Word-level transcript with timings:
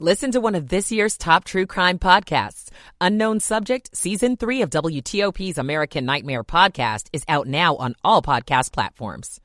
Listen 0.00 0.32
to 0.32 0.40
one 0.40 0.56
of 0.56 0.70
this 0.70 0.90
year's 0.90 1.16
top 1.16 1.44
true 1.44 1.66
crime 1.66 2.00
podcasts. 2.00 2.68
Unknown 3.00 3.38
Subject, 3.38 3.96
Season 3.96 4.36
3 4.36 4.62
of 4.62 4.70
WTOP's 4.70 5.56
American 5.56 6.04
Nightmare 6.04 6.42
podcast 6.42 7.06
is 7.12 7.22
out 7.28 7.46
now 7.46 7.76
on 7.76 7.94
all 8.02 8.20
podcast 8.20 8.72
platforms. 8.72 9.40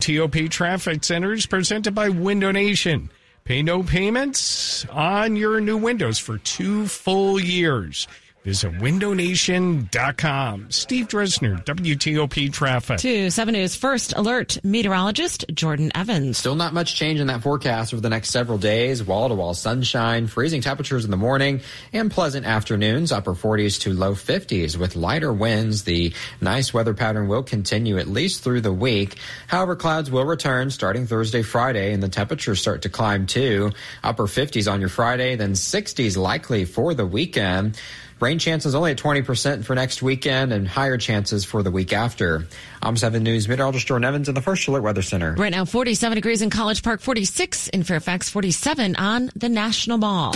TOP 0.00 0.50
Traffic 0.50 1.04
Centers 1.04 1.46
presented 1.46 1.94
by 1.94 2.08
Window 2.08 2.50
Nation. 2.50 3.12
Pay 3.44 3.62
no 3.62 3.84
payments 3.84 4.84
on 4.86 5.36
your 5.36 5.60
new 5.60 5.76
windows 5.76 6.18
for 6.18 6.38
two 6.38 6.88
full 6.88 7.38
years. 7.38 8.08
Visit 8.46 8.74
windownation.com. 8.74 10.70
Steve 10.70 11.08
Dresner, 11.08 11.64
WTOP 11.64 12.52
Traffic. 12.52 12.98
To 13.00 13.28
7 13.28 13.52
News 13.52 13.74
First 13.74 14.12
Alert 14.14 14.58
meteorologist 14.62 15.44
Jordan 15.52 15.90
Evans. 15.96 16.38
Still 16.38 16.54
not 16.54 16.72
much 16.72 16.94
change 16.94 17.18
in 17.18 17.26
that 17.26 17.42
forecast 17.42 17.92
over 17.92 18.00
the 18.00 18.08
next 18.08 18.30
several 18.30 18.56
days. 18.56 19.02
Wall 19.02 19.28
to 19.30 19.34
wall 19.34 19.52
sunshine, 19.52 20.28
freezing 20.28 20.60
temperatures 20.60 21.04
in 21.04 21.10
the 21.10 21.16
morning, 21.16 21.60
and 21.92 22.08
pleasant 22.08 22.46
afternoons, 22.46 23.10
upper 23.10 23.34
40s 23.34 23.80
to 23.80 23.92
low 23.92 24.12
50s 24.14 24.76
with 24.76 24.94
lighter 24.94 25.32
winds. 25.32 25.82
The 25.82 26.14
nice 26.40 26.72
weather 26.72 26.94
pattern 26.94 27.26
will 27.26 27.42
continue 27.42 27.98
at 27.98 28.06
least 28.06 28.44
through 28.44 28.60
the 28.60 28.72
week. 28.72 29.16
However, 29.48 29.74
clouds 29.74 30.08
will 30.08 30.24
return 30.24 30.70
starting 30.70 31.08
Thursday, 31.08 31.42
Friday, 31.42 31.92
and 31.92 32.00
the 32.00 32.08
temperatures 32.08 32.60
start 32.60 32.82
to 32.82 32.88
climb 32.90 33.26
too. 33.26 33.72
Upper 34.04 34.26
50s 34.26 34.70
on 34.72 34.78
your 34.78 34.88
Friday, 34.88 35.34
then 35.34 35.54
60s 35.54 36.16
likely 36.16 36.64
for 36.64 36.94
the 36.94 37.06
weekend. 37.06 37.76
Rain 38.18 38.38
chances 38.38 38.74
only 38.74 38.92
at 38.92 38.96
20% 38.96 39.64
for 39.64 39.74
next 39.74 40.02
weekend 40.02 40.50
and 40.52 40.66
higher 40.66 40.96
chances 40.96 41.44
for 41.44 41.62
the 41.62 41.70
week 41.70 41.92
after. 41.92 42.46
I'm 42.80 42.96
7 42.96 43.22
News 43.22 43.46
meteorologist 43.46 43.86
Jordan 43.86 44.06
Evans 44.06 44.28
in 44.30 44.34
the 44.34 44.40
First 44.40 44.66
Alert 44.68 44.82
Weather 44.82 45.02
Center. 45.02 45.34
Right 45.34 45.50
now, 45.50 45.66
47 45.66 46.16
degrees 46.16 46.40
in 46.40 46.48
College 46.48 46.82
Park, 46.82 47.02
46 47.02 47.68
in 47.68 47.82
Fairfax, 47.82 48.30
47 48.30 48.96
on 48.96 49.30
the 49.36 49.50
National 49.50 49.98
Mall. 49.98 50.34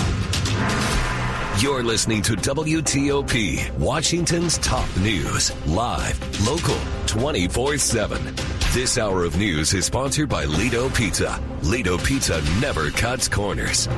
You're 1.59 1.83
listening 1.83 2.21
to 2.23 2.33
WTOP, 2.33 3.79
Washington's 3.79 4.59
top 4.59 4.89
news, 4.99 5.51
live, 5.67 6.47
local, 6.47 6.79
24 7.07 7.79
7. 7.79 8.60
This 8.73 8.99
hour 8.99 9.25
of 9.25 9.37
news 9.37 9.75
is 9.75 9.87
sponsored 9.87 10.29
by 10.29 10.45
Lido 10.45 10.89
Pizza. 10.91 11.43
Lido 11.63 11.99
Pizza 11.99 12.41
never 12.61 12.93
cuts 12.93 13.27
corners. 13.27 13.89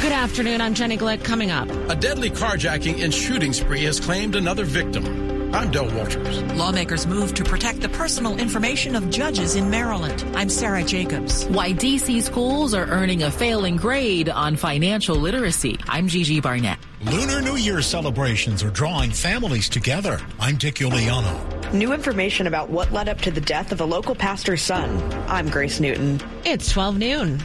Good 0.00 0.12
afternoon. 0.12 0.62
I'm 0.62 0.72
Jenny 0.72 0.96
Glick. 0.96 1.22
Coming 1.22 1.50
up. 1.50 1.68
A 1.90 1.94
deadly 1.94 2.30
carjacking 2.30 3.04
and 3.04 3.12
shooting 3.12 3.52
spree 3.52 3.82
has 3.82 4.00
claimed 4.00 4.34
another 4.34 4.64
victim. 4.64 5.54
I'm 5.54 5.70
Del 5.70 5.94
Walters. 5.94 6.42
Lawmakers 6.54 7.06
move 7.06 7.34
to 7.34 7.44
protect 7.44 7.82
the 7.82 7.90
personal 7.90 8.38
information 8.38 8.96
of 8.96 9.10
judges 9.10 9.56
in 9.56 9.68
Maryland. 9.68 10.24
I'm 10.34 10.48
Sarah 10.48 10.84
Jacobs. 10.84 11.44
Why 11.44 11.74
DC 11.74 12.22
schools 12.22 12.72
are 12.72 12.86
earning 12.86 13.24
a 13.24 13.30
failing 13.30 13.76
grade 13.76 14.30
on 14.30 14.56
financial 14.56 15.16
literacy. 15.16 15.78
I'm 15.86 16.08
Gigi 16.08 16.40
Barnett. 16.40 16.78
Lunar 17.02 17.42
New 17.42 17.56
Year 17.56 17.82
celebrations 17.82 18.62
are 18.62 18.70
drawing 18.70 19.10
families 19.10 19.68
together. 19.68 20.18
I'm 20.40 20.56
Dick 20.56 20.76
Uliano. 20.76 21.57
New 21.72 21.92
information 21.92 22.46
about 22.46 22.70
what 22.70 22.90
led 22.92 23.10
up 23.10 23.20
to 23.20 23.30
the 23.30 23.42
death 23.42 23.72
of 23.72 23.82
a 23.82 23.84
local 23.84 24.14
pastor's 24.14 24.62
son. 24.62 24.88
I'm 25.28 25.50
Grace 25.50 25.80
Newton. 25.80 26.18
It's 26.46 26.72
12 26.72 26.96
noon. 26.96 27.42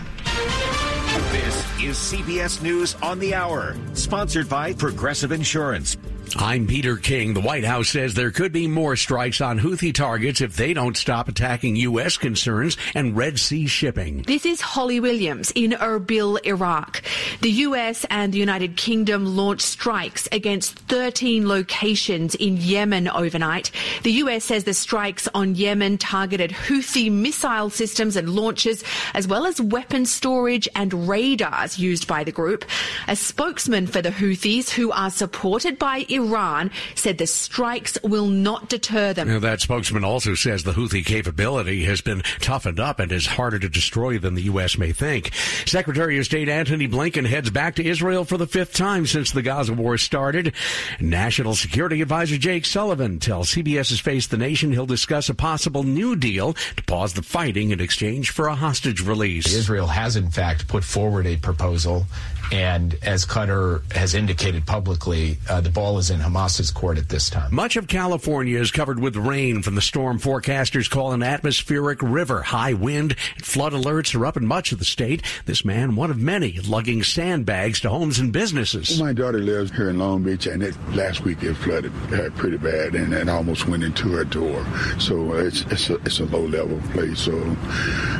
This 1.33 1.81
is 1.83 1.97
CBS 1.97 2.61
News 2.61 2.95
on 3.03 3.19
the 3.19 3.35
Hour, 3.35 3.75
sponsored 3.91 4.47
by 4.47 4.71
Progressive 4.71 5.33
Insurance. 5.33 5.97
I'm 6.35 6.65
Peter 6.65 6.95
King. 6.97 7.35
The 7.35 7.41
White 7.41 7.63
House 7.63 7.89
says 7.89 8.15
there 8.15 8.31
could 8.31 8.51
be 8.51 8.67
more 8.67 8.95
strikes 8.95 9.39
on 9.39 9.59
Houthi 9.59 9.93
targets 9.93 10.41
if 10.41 10.55
they 10.55 10.73
don't 10.73 10.97
stop 10.97 11.27
attacking 11.27 11.75
U.S. 11.75 12.17
concerns 12.17 12.75
and 12.95 13.15
Red 13.15 13.39
Sea 13.39 13.67
shipping. 13.67 14.23
This 14.23 14.43
is 14.43 14.59
Holly 14.59 14.99
Williams 14.99 15.51
in 15.51 15.71
Erbil, 15.71 16.43
Iraq. 16.43 17.03
The 17.41 17.51
U.S. 17.51 18.05
and 18.09 18.33
the 18.33 18.39
United 18.39 18.77
Kingdom 18.77 19.25
launched 19.37 19.61
strikes 19.61 20.27
against 20.31 20.73
13 20.79 21.47
locations 21.47 22.33
in 22.33 22.57
Yemen 22.57 23.09
overnight. 23.09 23.69
The 24.01 24.13
U.S. 24.13 24.45
says 24.45 24.63
the 24.63 24.73
strikes 24.73 25.27
on 25.35 25.53
Yemen 25.53 25.99
targeted 25.99 26.49
Houthi 26.49 27.11
missile 27.11 27.69
systems 27.69 28.15
and 28.15 28.29
launches, 28.29 28.83
as 29.13 29.27
well 29.27 29.45
as 29.45 29.61
weapon 29.61 30.05
storage 30.05 30.67
and 30.75 31.07
radars 31.07 31.77
used 31.77 32.07
by 32.07 32.23
the 32.23 32.31
group. 32.31 32.65
A 33.07 33.15
spokesman 33.15 33.85
for 33.85 34.01
the 34.01 34.09
Houthis, 34.09 34.71
who 34.71 34.91
are 34.91 35.11
supported 35.11 35.77
by 35.77 36.05
Iran 36.23 36.71
said 36.95 37.17
the 37.17 37.27
strikes 37.27 37.97
will 38.03 38.27
not 38.27 38.69
deter 38.69 39.13
them. 39.13 39.27
Now, 39.27 39.39
that 39.39 39.61
spokesman 39.61 40.03
also 40.03 40.35
says 40.35 40.63
the 40.63 40.73
Houthi 40.73 41.05
capability 41.05 41.83
has 41.85 42.01
been 42.01 42.21
toughened 42.39 42.79
up 42.79 42.99
and 42.99 43.11
is 43.11 43.25
harder 43.25 43.59
to 43.59 43.69
destroy 43.69 44.17
than 44.17 44.35
the 44.35 44.43
U.S. 44.43 44.77
may 44.77 44.91
think. 44.91 45.33
Secretary 45.65 46.17
of 46.17 46.25
State 46.25 46.49
Antony 46.49 46.87
Blinken 46.87 47.25
heads 47.25 47.49
back 47.49 47.75
to 47.75 47.85
Israel 47.85 48.25
for 48.25 48.37
the 48.37 48.47
fifth 48.47 48.73
time 48.73 49.05
since 49.05 49.31
the 49.31 49.41
Gaza 49.41 49.73
war 49.73 49.97
started. 49.97 50.53
National 50.99 51.55
Security 51.55 52.01
Advisor 52.01 52.37
Jake 52.37 52.65
Sullivan 52.65 53.19
tells 53.19 53.53
CBS's 53.53 53.99
Face 53.99 54.27
the 54.27 54.37
Nation 54.37 54.71
he'll 54.71 54.85
discuss 54.85 55.29
a 55.29 55.35
possible 55.35 55.83
new 55.83 56.15
deal 56.15 56.53
to 56.53 56.83
pause 56.83 57.13
the 57.13 57.21
fighting 57.21 57.71
in 57.71 57.79
exchange 57.79 58.29
for 58.29 58.47
a 58.47 58.55
hostage 58.55 59.01
release. 59.01 59.53
Israel 59.53 59.87
has, 59.87 60.15
in 60.15 60.29
fact, 60.29 60.67
put 60.67 60.83
forward 60.83 61.25
a 61.25 61.37
proposal 61.37 62.05
and 62.51 62.95
as 63.01 63.25
Qatar 63.25 63.91
has 63.93 64.13
indicated 64.13 64.65
publicly, 64.67 65.37
uh, 65.49 65.61
the 65.61 65.69
ball 65.69 65.97
is 65.97 66.11
in 66.13 66.19
Hamas's 66.19 66.71
court 66.71 66.97
at 66.97 67.09
this 67.09 67.29
time. 67.29 67.53
Much 67.53 67.75
of 67.75 67.87
California 67.87 68.59
is 68.59 68.71
covered 68.71 68.99
with 68.99 69.15
rain 69.15 69.61
from 69.61 69.75
the 69.75 69.81
storm 69.81 70.19
forecasters 70.19 70.89
call 70.89 71.11
an 71.11 71.23
atmospheric 71.23 72.01
river. 72.01 72.41
High 72.41 72.73
wind 72.73 73.03
and 73.03 73.45
flood 73.45 73.73
alerts 73.73 74.17
are 74.17 74.25
up 74.25 74.37
in 74.37 74.45
much 74.45 74.71
of 74.71 74.79
the 74.79 74.85
state. 74.85 75.21
This 75.45 75.65
man, 75.65 75.95
one 75.95 76.11
of 76.11 76.17
many, 76.17 76.59
lugging 76.59 77.03
sandbags 77.03 77.79
to 77.81 77.89
homes 77.89 78.19
and 78.19 78.31
businesses. 78.31 78.99
My 79.01 79.13
daughter 79.13 79.39
lives 79.39 79.71
here 79.71 79.89
in 79.89 79.99
Long 79.99 80.23
Beach, 80.23 80.47
and 80.47 80.63
it, 80.63 80.75
last 80.91 81.21
week 81.21 81.43
it 81.43 81.55
flooded 81.55 81.91
uh, 82.13 82.29
pretty 82.31 82.57
bad, 82.57 82.95
and 82.95 83.13
it 83.13 83.27
almost 83.27 83.67
went 83.67 83.83
into 83.83 84.11
her 84.13 84.23
door. 84.23 84.65
So 84.99 85.33
it's 85.33 85.61
it's 85.63 85.89
a, 85.89 85.95
it's 85.95 86.19
a 86.19 86.25
low 86.25 86.45
level 86.45 86.79
place. 86.91 87.19
So 87.21 87.33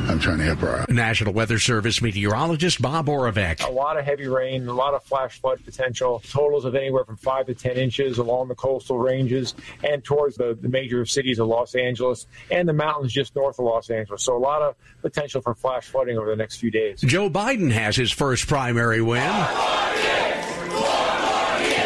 I'm 0.08 0.18
trying 0.18 0.38
to 0.38 0.44
help 0.44 0.58
her 0.60 0.80
out. 0.80 0.90
National 0.90 1.32
Weather 1.32 1.58
Service 1.58 2.02
meteorologist 2.02 2.82
Bob 2.82 3.06
Oravec. 3.06 3.66
A 3.66 3.70
lot 3.70 3.98
of 3.98 4.04
heavy 4.04 4.26
rain, 4.26 4.66
a 4.66 4.72
lot 4.72 4.94
of 4.94 5.02
flash 5.04 5.40
flood 5.40 5.64
potential. 5.64 6.22
Totals 6.28 6.64
of 6.64 6.74
anywhere 6.74 7.04
from 7.04 7.16
five 7.16 7.46
to 7.46 7.54
ten 7.74 7.82
inches 7.82 8.18
along 8.18 8.48
the 8.48 8.54
coastal 8.54 8.98
ranges 8.98 9.54
and 9.82 10.02
towards 10.04 10.36
the, 10.36 10.56
the 10.60 10.68
major 10.68 11.04
cities 11.04 11.38
of 11.38 11.48
Los 11.48 11.74
Angeles 11.74 12.26
and 12.50 12.68
the 12.68 12.72
mountains 12.72 13.12
just 13.12 13.34
north 13.36 13.58
of 13.58 13.64
Los 13.64 13.90
Angeles. 13.90 14.22
So 14.22 14.36
a 14.36 14.38
lot 14.38 14.62
of 14.62 14.74
potential 15.02 15.40
for 15.40 15.54
flash 15.54 15.86
flooding 15.86 16.18
over 16.18 16.30
the 16.30 16.36
next 16.36 16.56
few 16.56 16.70
days. 16.70 17.00
Joe 17.00 17.28
Biden 17.28 17.70
has 17.70 17.96
his 17.96 18.12
first 18.12 18.46
primary 18.46 19.02
win. 19.02 19.22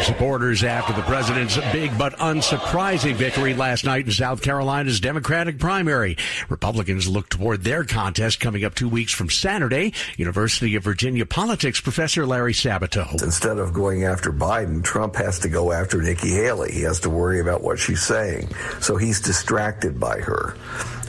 Supporters 0.09 0.63
after 0.63 0.91
the 0.91 1.03
president's 1.03 1.55
big 1.71 1.95
but 1.95 2.17
unsurprising 2.17 3.13
victory 3.13 3.53
last 3.53 3.85
night 3.85 4.07
in 4.07 4.11
South 4.11 4.41
Carolina's 4.41 4.99
Democratic 4.99 5.59
primary. 5.59 6.17
Republicans 6.49 7.07
look 7.07 7.29
toward 7.29 7.63
their 7.63 7.83
contest 7.83 8.39
coming 8.39 8.65
up 8.65 8.73
two 8.73 8.89
weeks 8.89 9.13
from 9.13 9.29
Saturday. 9.29 9.93
University 10.17 10.75
of 10.75 10.83
Virginia 10.83 11.27
politics 11.27 11.79
professor 11.79 12.25
Larry 12.25 12.53
Sabato. 12.53 13.21
Instead 13.21 13.59
of 13.59 13.71
going 13.71 14.03
after 14.03 14.33
Biden, 14.33 14.83
Trump 14.83 15.15
has 15.15 15.37
to 15.39 15.47
go 15.47 15.71
after 15.71 16.01
Nikki 16.01 16.31
Haley. 16.31 16.71
He 16.71 16.81
has 16.81 16.99
to 17.01 17.09
worry 17.11 17.39
about 17.39 17.61
what 17.61 17.77
she's 17.77 18.01
saying. 18.01 18.49
So 18.81 18.97
he's 18.97 19.21
distracted 19.21 19.99
by 19.99 20.21
her. 20.21 20.55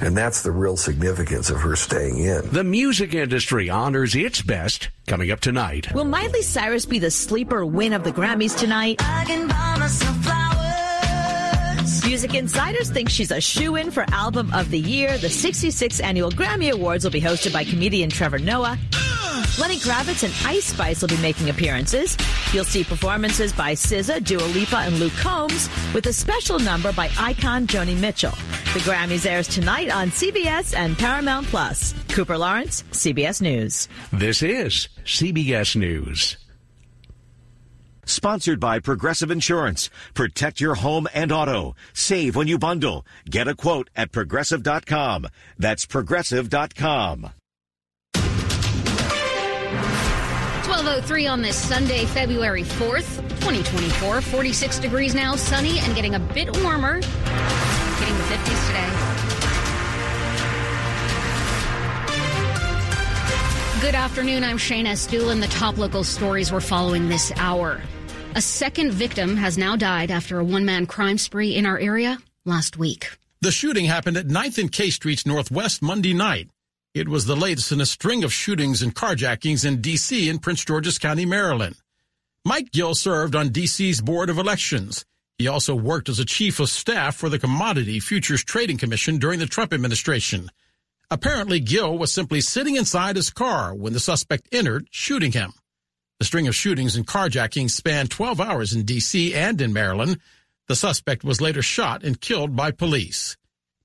And 0.00 0.16
that's 0.16 0.43
the 0.43 0.50
real 0.50 0.77
significance 0.77 1.50
of 1.50 1.61
her 1.61 1.77
staying 1.77 2.19
in. 2.19 2.49
The 2.50 2.65
music 2.65 3.15
industry 3.15 3.69
honors 3.69 4.15
its 4.15 4.43
best 4.43 4.91
coming 5.06 5.31
up 5.31 5.41
tonight. 5.41 5.93
Will 5.93 6.05
Miley 6.05 6.43
Cyrus 6.43 6.87
be 6.87 6.99
the 6.99 7.11
sleeper 7.11 7.66
win 7.66 7.93
of 7.93 8.05
the 8.05 8.12
Grammys 8.12 8.56
tonight? 8.56 9.00
Music 11.90 12.34
insiders 12.34 12.88
think 12.88 13.08
she's 13.08 13.32
a 13.32 13.40
shoe 13.40 13.74
in 13.76 13.90
for 13.90 14.04
Album 14.12 14.52
of 14.52 14.70
the 14.70 14.78
Year. 14.78 15.18
The 15.18 15.26
66th 15.26 16.02
annual 16.02 16.30
Grammy 16.30 16.70
Awards 16.70 17.04
will 17.04 17.10
be 17.10 17.20
hosted 17.20 17.52
by 17.52 17.64
comedian 17.64 18.10
Trevor 18.10 18.38
Noah. 18.38 18.78
Lenny 19.58 19.76
Kravitz 19.76 20.22
and 20.22 20.32
Ice 20.46 20.66
Spice 20.66 21.00
will 21.00 21.08
be 21.08 21.16
making 21.18 21.50
appearances. 21.50 22.16
You'll 22.52 22.64
see 22.64 22.84
performances 22.84 23.52
by 23.52 23.72
SZA, 23.72 24.25
Dua 24.25 24.42
Lipa, 24.42 24.76
and 24.76 24.98
Luke 25.00 25.12
Combs, 25.14 25.69
with 25.92 26.06
a 26.06 26.12
special 26.12 26.58
number 26.58 26.92
by 26.92 27.10
icon 27.19 27.66
Joni 27.66 27.98
Mitchell. 27.98 28.36
The 28.72 28.81
Grammys 28.81 29.28
airs 29.28 29.48
tonight 29.48 29.90
on 29.90 30.10
CBS 30.10 30.76
and 30.76 30.96
Paramount 30.96 31.46
Plus. 31.48 31.93
Cooper 32.08 32.38
Lawrence, 32.38 32.84
CBS 32.93 33.43
News. 33.43 33.88
This 34.12 34.43
is 34.43 34.88
CBS 35.04 35.75
News. 35.75 36.36
Sponsored 38.05 38.61
by 38.61 38.81
Progressive 38.81 39.31
Insurance. 39.31 39.91
Protect 40.14 40.61
your 40.61 40.76
home 40.76 41.06
and 41.14 41.32
auto. 41.32 41.75
Save 41.93 42.37
when 42.37 42.49
you 42.49 42.58
bundle. 42.58 43.05
Get 43.29 43.49
a 43.49 43.55
quote 43.55 43.91
at 43.97 44.12
progressive.com. 44.12 45.26
That's 45.58 45.87
progressive.com. 45.87 47.31
1203 50.70 51.26
on 51.26 51.43
this 51.43 51.56
Sunday, 51.56 52.05
February 52.06 52.62
4th, 52.62 53.17
2024. 53.41 54.20
46 54.20 54.79
degrees 54.79 55.14
now, 55.14 55.35
sunny 55.35 55.79
and 55.81 55.94
getting 55.94 56.14
a 56.14 56.20
bit 56.20 56.49
warmer. 56.62 57.00
Getting 57.00 58.17
the 58.17 58.25
50s 58.25 58.67
today. 58.67 59.09
Good 63.81 63.94
afternoon. 63.94 64.44
I'm 64.44 64.59
Shayna 64.59 64.88
Estulin, 64.88 65.32
and 65.32 65.43
the 65.43 65.47
top 65.47 65.79
local 65.79 66.05
stories 66.05 66.53
we're 66.53 66.61
following 66.61 67.09
this 67.09 67.32
hour. 67.37 67.81
A 68.35 68.43
second 68.43 68.93
victim 68.93 69.38
has 69.38 69.56
now 69.56 69.75
died 69.75 70.11
after 70.11 70.38
a 70.38 70.44
one 70.44 70.67
man 70.67 70.85
crime 70.85 71.17
spree 71.17 71.56
in 71.56 71.65
our 71.65 71.79
area 71.79 72.19
last 72.44 72.77
week. 72.77 73.11
The 73.41 73.50
shooting 73.50 73.87
happened 73.87 74.19
at 74.19 74.27
9th 74.27 74.59
and 74.59 74.71
K 74.71 74.91
Streets 74.91 75.25
Northwest 75.25 75.81
Monday 75.81 76.12
night. 76.12 76.50
It 76.93 77.09
was 77.09 77.25
the 77.25 77.35
latest 77.35 77.73
in 77.73 77.81
a 77.81 77.87
string 77.87 78.23
of 78.23 78.35
shootings 78.35 78.82
and 78.82 78.94
carjackings 78.94 79.65
in 79.65 79.81
D.C. 79.81 80.29
and 80.29 80.43
Prince 80.43 80.62
George's 80.62 80.99
County, 80.99 81.25
Maryland. 81.25 81.77
Mike 82.44 82.73
Gill 82.73 82.94
served 82.94 83.35
on 83.35 83.49
D.C.'s 83.49 84.03
Board 84.03 84.29
of 84.29 84.37
Elections. 84.37 85.06
He 85.38 85.49
also 85.49 85.75
worked 85.75 86.11
as 86.11 86.19
a 86.19 86.27
chief 86.27 86.61
of 86.61 86.69
staff 86.69 87.17
for 87.17 87.31
the 87.31 87.38
Commodity 87.38 87.99
Futures 87.99 88.44
Trading 88.44 88.77
Commission 88.77 89.17
during 89.17 89.38
the 89.38 89.47
Trump 89.47 89.73
administration. 89.73 90.50
Apparently, 91.10 91.58
Gill 91.58 91.98
was 91.98 92.12
simply 92.12 92.40
sitting 92.40 92.76
inside 92.76 93.16
his 93.16 93.30
car 93.30 93.74
when 93.74 93.92
the 93.92 94.00
suspect 94.00 94.48
entered, 94.52 94.86
shooting 94.90 95.32
him. 95.32 95.52
The 96.20 96.24
string 96.24 96.46
of 96.46 96.54
shootings 96.54 96.94
and 96.94 97.06
carjackings 97.06 97.70
spanned 97.70 98.10
12 98.10 98.40
hours 98.40 98.72
in 98.72 98.84
D.C. 98.84 99.34
and 99.34 99.60
in 99.60 99.72
Maryland. 99.72 100.18
The 100.68 100.76
suspect 100.76 101.24
was 101.24 101.40
later 101.40 101.62
shot 101.62 102.04
and 102.04 102.20
killed 102.20 102.54
by 102.54 102.70
police. 102.70 103.36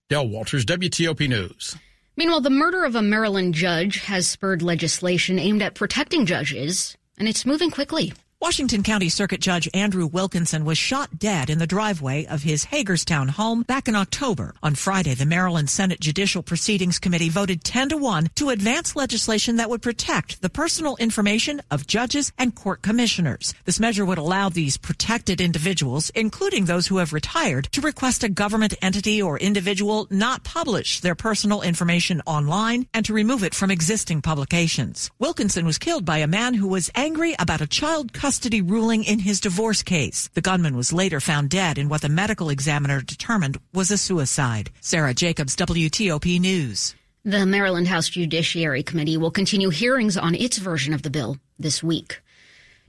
Del 0.07 0.27
Walters, 0.27 0.66
WTOP 0.66 1.27
News. 1.27 1.75
Meanwhile, 2.16 2.42
the 2.42 2.51
murder 2.51 2.83
of 2.83 2.95
a 2.95 3.01
Maryland 3.01 3.56
judge 3.56 4.01
has 4.01 4.27
spurred 4.27 4.62
legislation 4.62 5.39
aimed 5.39 5.63
at 5.63 5.74
protecting 5.74 6.27
judges, 6.27 6.95
and 7.18 7.27
it's 7.27 7.45
moving 7.45 7.72
quickly. 7.72 8.13
Washington 8.46 8.84
County 8.84 9.10
Circuit 9.10 9.42
Judge 9.42 9.68
Andrew 9.74 10.06
Wilkinson 10.06 10.66
was 10.66 10.78
shot 10.78 11.18
dead 11.18 11.50
in 11.50 11.58
the 11.58 11.66
driveway 11.66 12.28
of 12.28 12.44
his 12.44 12.66
Hagerstown 12.66 13.28
home 13.28 13.64
back 13.64 13.88
in 13.88 13.96
October. 13.96 14.54
On 14.62 14.76
Friday, 14.76 15.16
the 15.16 15.26
Maryland 15.26 15.68
Senate 15.68 16.00
Judicial 16.00 16.44
Proceedings 16.44 17.00
Committee 17.00 17.30
voted 17.30 17.64
10 17.64 17.90
to 17.90 17.98
1 17.98 18.30
to 18.36 18.52
advance 18.52 18.96
legislation 18.96 19.56
that 19.56 19.72
would 19.72 19.82
protect 19.82 20.44
the 20.44 20.50
personal 20.52 20.96
information 20.98 21.60
of 21.72 21.88
judges 21.88 22.32
and 22.38 22.54
court 22.54 22.84
commissioners. 22.84 23.56
This 23.66 23.80
measure 23.80 24.06
would 24.06 24.20
allow 24.20 24.50
these 24.50 24.78
protected 24.78 25.42
individuals, 25.42 26.12
including 26.12 26.66
those 26.66 26.86
who 26.86 26.98
have 26.98 27.14
retired, 27.14 27.70
to 27.72 27.82
request 27.82 28.24
a 28.24 28.30
government 28.30 28.76
entity 28.80 29.20
or 29.20 29.40
individual 29.40 30.06
not 30.12 30.44
publish 30.44 31.00
their 31.00 31.16
personal 31.16 31.64
information 31.64 32.22
online 32.28 32.86
and 32.94 33.08
to 33.08 33.14
remove 33.14 33.44
it 33.44 33.56
from 33.56 33.72
existing 33.72 34.22
publications. 34.22 35.10
Wilkinson 35.18 35.66
was 35.66 35.80
killed 35.80 36.06
by 36.06 36.20
a 36.20 36.28
man 36.28 36.54
who 36.54 36.68
was 36.68 36.92
angry 36.94 37.36
about 37.40 37.62
a 37.62 37.66
child 37.66 38.14
custody 38.14 38.35
custody 38.36 38.62
ruling 38.62 39.06
in 39.06 39.20
his 39.20 39.40
divorce 39.40 39.82
case. 39.82 40.30
The 40.34 40.42
gunman 40.42 40.76
was 40.76 40.92
later 40.92 41.22
found 41.22 41.50
dead 41.50 41.78
in 41.78 41.88
what 41.88 42.02
the 42.02 42.10
medical 42.10 42.50
examiner 42.50 43.00
determined 43.00 43.58
was 43.74 43.92
a 43.92 43.98
suicide. 43.98 44.72
Sarah 44.82 45.14
Jacobs, 45.14 45.56
WTOP 45.56 46.42
News. 46.42 46.96
The 47.24 47.46
Maryland 47.46 47.88
House 47.88 48.10
Judiciary 48.10 48.84
Committee 48.84 49.16
will 49.16 49.32
continue 49.32 49.70
hearings 49.70 50.18
on 50.18 50.36
its 50.36 50.58
version 50.58 50.94
of 50.94 51.02
the 51.02 51.10
bill 51.10 51.38
this 51.58 51.82
week. 51.82 52.20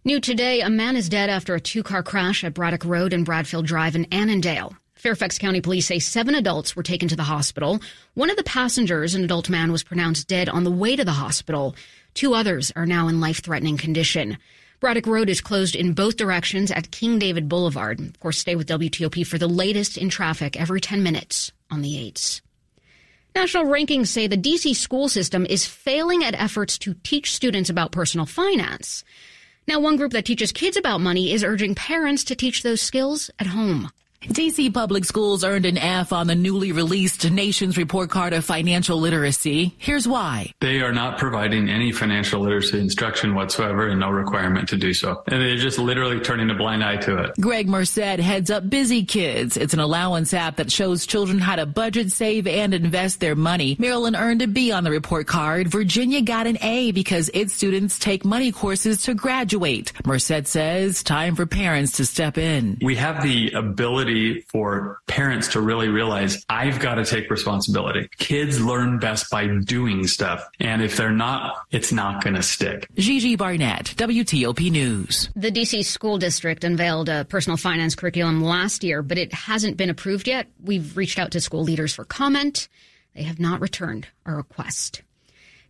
New 0.04 0.18
today, 0.18 0.62
a 0.62 0.68
man 0.68 0.96
is 0.96 1.08
dead 1.08 1.30
after 1.30 1.54
a 1.54 1.60
two 1.60 1.84
car 1.84 2.02
crash 2.02 2.42
at 2.42 2.52
Braddock 2.52 2.84
Road 2.84 3.12
and 3.12 3.24
Bradfield 3.24 3.66
Drive 3.66 3.94
in 3.94 4.12
Annandale. 4.12 4.74
Fairfax 4.96 5.38
County 5.38 5.60
police 5.60 5.86
say 5.86 6.00
seven 6.00 6.34
adults 6.34 6.74
were 6.74 6.82
taken 6.82 7.06
to 7.06 7.14
the 7.14 7.22
hospital. 7.22 7.80
One 8.14 8.30
of 8.30 8.36
the 8.36 8.42
passengers, 8.42 9.14
an 9.14 9.22
adult 9.22 9.48
man, 9.48 9.70
was 9.70 9.84
pronounced 9.84 10.26
dead 10.26 10.48
on 10.48 10.64
the 10.64 10.72
way 10.72 10.96
to 10.96 11.04
the 11.04 11.12
hospital. 11.12 11.76
Two 12.14 12.34
others 12.34 12.72
are 12.74 12.86
now 12.86 13.06
in 13.06 13.20
life 13.20 13.44
threatening 13.44 13.76
condition. 13.76 14.38
Braddock 14.78 15.06
Road 15.06 15.30
is 15.30 15.40
closed 15.40 15.74
in 15.74 15.94
both 15.94 16.16
directions 16.16 16.70
at 16.70 16.90
King 16.90 17.18
David 17.18 17.48
Boulevard. 17.48 17.98
Of 17.98 18.20
course, 18.20 18.38
stay 18.38 18.56
with 18.56 18.68
WTOP 18.68 19.26
for 19.26 19.38
the 19.38 19.48
latest 19.48 19.96
in 19.96 20.10
traffic 20.10 20.60
every 20.60 20.80
10 20.80 21.02
minutes 21.02 21.50
on 21.70 21.80
the 21.80 21.94
8s. 21.94 22.42
National 23.34 23.64
rankings 23.64 24.08
say 24.08 24.26
the 24.26 24.36
DC 24.36 24.74
school 24.76 25.08
system 25.08 25.46
is 25.46 25.66
failing 25.66 26.24
at 26.24 26.34
efforts 26.34 26.78
to 26.78 26.94
teach 27.02 27.34
students 27.34 27.70
about 27.70 27.92
personal 27.92 28.26
finance. 28.26 29.02
Now, 29.66 29.80
one 29.80 29.96
group 29.96 30.12
that 30.12 30.26
teaches 30.26 30.52
kids 30.52 30.76
about 30.76 31.00
money 31.00 31.32
is 31.32 31.42
urging 31.42 31.74
parents 31.74 32.24
to 32.24 32.36
teach 32.36 32.62
those 32.62 32.80
skills 32.80 33.30
at 33.38 33.48
home. 33.48 33.90
DC 34.22 34.72
Public 34.72 35.04
Schools 35.04 35.44
earned 35.44 35.66
an 35.66 35.78
F 35.78 36.12
on 36.12 36.26
the 36.26 36.34
newly 36.34 36.72
released 36.72 37.30
Nation's 37.30 37.78
Report 37.78 38.10
Card 38.10 38.32
of 38.32 38.44
Financial 38.44 38.98
Literacy. 38.98 39.74
Here's 39.78 40.08
why. 40.08 40.52
They 40.60 40.80
are 40.80 40.92
not 40.92 41.18
providing 41.18 41.68
any 41.68 41.92
financial 41.92 42.40
literacy 42.40 42.80
instruction 42.80 43.34
whatsoever 43.34 43.88
and 43.88 44.00
no 44.00 44.10
requirement 44.10 44.68
to 44.70 44.76
do 44.76 44.94
so. 44.94 45.22
And 45.28 45.40
they're 45.40 45.56
just 45.56 45.78
literally 45.78 46.20
turning 46.20 46.50
a 46.50 46.54
blind 46.54 46.82
eye 46.82 46.96
to 46.98 47.18
it. 47.24 47.34
Greg 47.40 47.68
Merced 47.68 47.96
heads 47.96 48.50
up 48.50 48.68
Busy 48.68 49.04
Kids. 49.04 49.56
It's 49.56 49.74
an 49.74 49.80
allowance 49.80 50.34
app 50.34 50.56
that 50.56 50.72
shows 50.72 51.06
children 51.06 51.38
how 51.38 51.56
to 51.56 51.66
budget, 51.66 52.10
save, 52.10 52.46
and 52.46 52.74
invest 52.74 53.20
their 53.20 53.36
money. 53.36 53.76
Maryland 53.78 54.16
earned 54.16 54.42
a 54.42 54.46
B 54.46 54.72
on 54.72 54.84
the 54.84 54.90
report 54.90 55.26
card. 55.26 55.68
Virginia 55.68 56.22
got 56.22 56.46
an 56.46 56.58
A 56.62 56.90
because 56.92 57.30
its 57.34 57.52
students 57.52 57.98
take 57.98 58.24
money 58.24 58.50
courses 58.50 59.02
to 59.02 59.14
graduate. 59.14 59.92
Merced 60.04 60.46
says 60.46 61.02
time 61.02 61.36
for 61.36 61.46
parents 61.46 61.92
to 61.92 62.06
step 62.06 62.38
in. 62.38 62.78
We 62.82 62.96
have 62.96 63.22
the 63.22 63.52
ability 63.52 64.05
for 64.48 65.00
parents 65.06 65.48
to 65.48 65.60
really 65.60 65.88
realize 65.88 66.44
I've 66.48 66.80
got 66.80 66.96
to 66.96 67.04
take 67.04 67.30
responsibility. 67.30 68.08
Kids 68.18 68.60
learn 68.60 68.98
best 68.98 69.30
by 69.30 69.46
doing 69.46 70.06
stuff. 70.06 70.46
And 70.60 70.82
if 70.82 70.96
they're 70.96 71.10
not, 71.10 71.56
it's 71.70 71.92
not 71.92 72.22
going 72.22 72.34
to 72.34 72.42
stick. 72.42 72.88
Gigi 72.94 73.36
Barnett, 73.36 73.94
WTOP 73.96 74.70
News. 74.70 75.30
The 75.34 75.50
DC 75.50 75.84
School 75.84 76.18
District 76.18 76.64
unveiled 76.64 77.08
a 77.08 77.24
personal 77.24 77.56
finance 77.56 77.94
curriculum 77.94 78.42
last 78.42 78.84
year, 78.84 79.02
but 79.02 79.18
it 79.18 79.32
hasn't 79.32 79.76
been 79.76 79.90
approved 79.90 80.28
yet. 80.28 80.48
We've 80.62 80.96
reached 80.96 81.18
out 81.18 81.32
to 81.32 81.40
school 81.40 81.62
leaders 81.62 81.94
for 81.94 82.04
comment. 82.04 82.68
They 83.14 83.22
have 83.22 83.40
not 83.40 83.60
returned 83.60 84.08
our 84.24 84.36
request. 84.36 85.02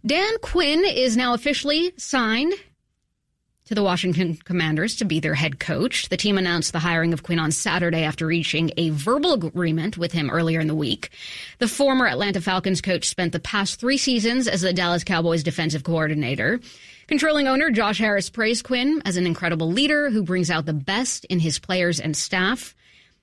Dan 0.04 0.38
Quinn 0.40 0.84
is 0.84 1.16
now 1.16 1.34
officially 1.34 1.92
signed 1.96 2.54
to 3.66 3.74
the 3.74 3.82
Washington 3.82 4.36
Commanders 4.36 4.96
to 4.96 5.04
be 5.04 5.20
their 5.20 5.34
head 5.34 5.58
coach. 5.58 6.08
The 6.08 6.16
team 6.16 6.38
announced 6.38 6.72
the 6.72 6.78
hiring 6.78 7.12
of 7.12 7.22
Quinn 7.22 7.38
on 7.38 7.50
Saturday 7.50 8.04
after 8.04 8.26
reaching 8.26 8.70
a 8.76 8.90
verbal 8.90 9.32
agreement 9.32 9.98
with 9.98 10.12
him 10.12 10.30
earlier 10.30 10.60
in 10.60 10.68
the 10.68 10.74
week. 10.74 11.10
The 11.58 11.68
former 11.68 12.06
Atlanta 12.06 12.40
Falcons 12.40 12.80
coach 12.80 13.08
spent 13.08 13.32
the 13.32 13.40
past 13.40 13.80
three 13.80 13.98
seasons 13.98 14.46
as 14.46 14.62
the 14.62 14.72
Dallas 14.72 15.04
Cowboys 15.04 15.42
defensive 15.42 15.82
coordinator. 15.82 16.60
Controlling 17.08 17.48
owner 17.48 17.70
Josh 17.70 17.98
Harris 17.98 18.30
praised 18.30 18.64
Quinn 18.64 19.02
as 19.04 19.16
an 19.16 19.26
incredible 19.26 19.70
leader 19.70 20.10
who 20.10 20.22
brings 20.22 20.50
out 20.50 20.66
the 20.66 20.72
best 20.72 21.24
in 21.24 21.40
his 21.40 21.58
players 21.58 21.98
and 21.98 22.16
staff. 22.16 22.74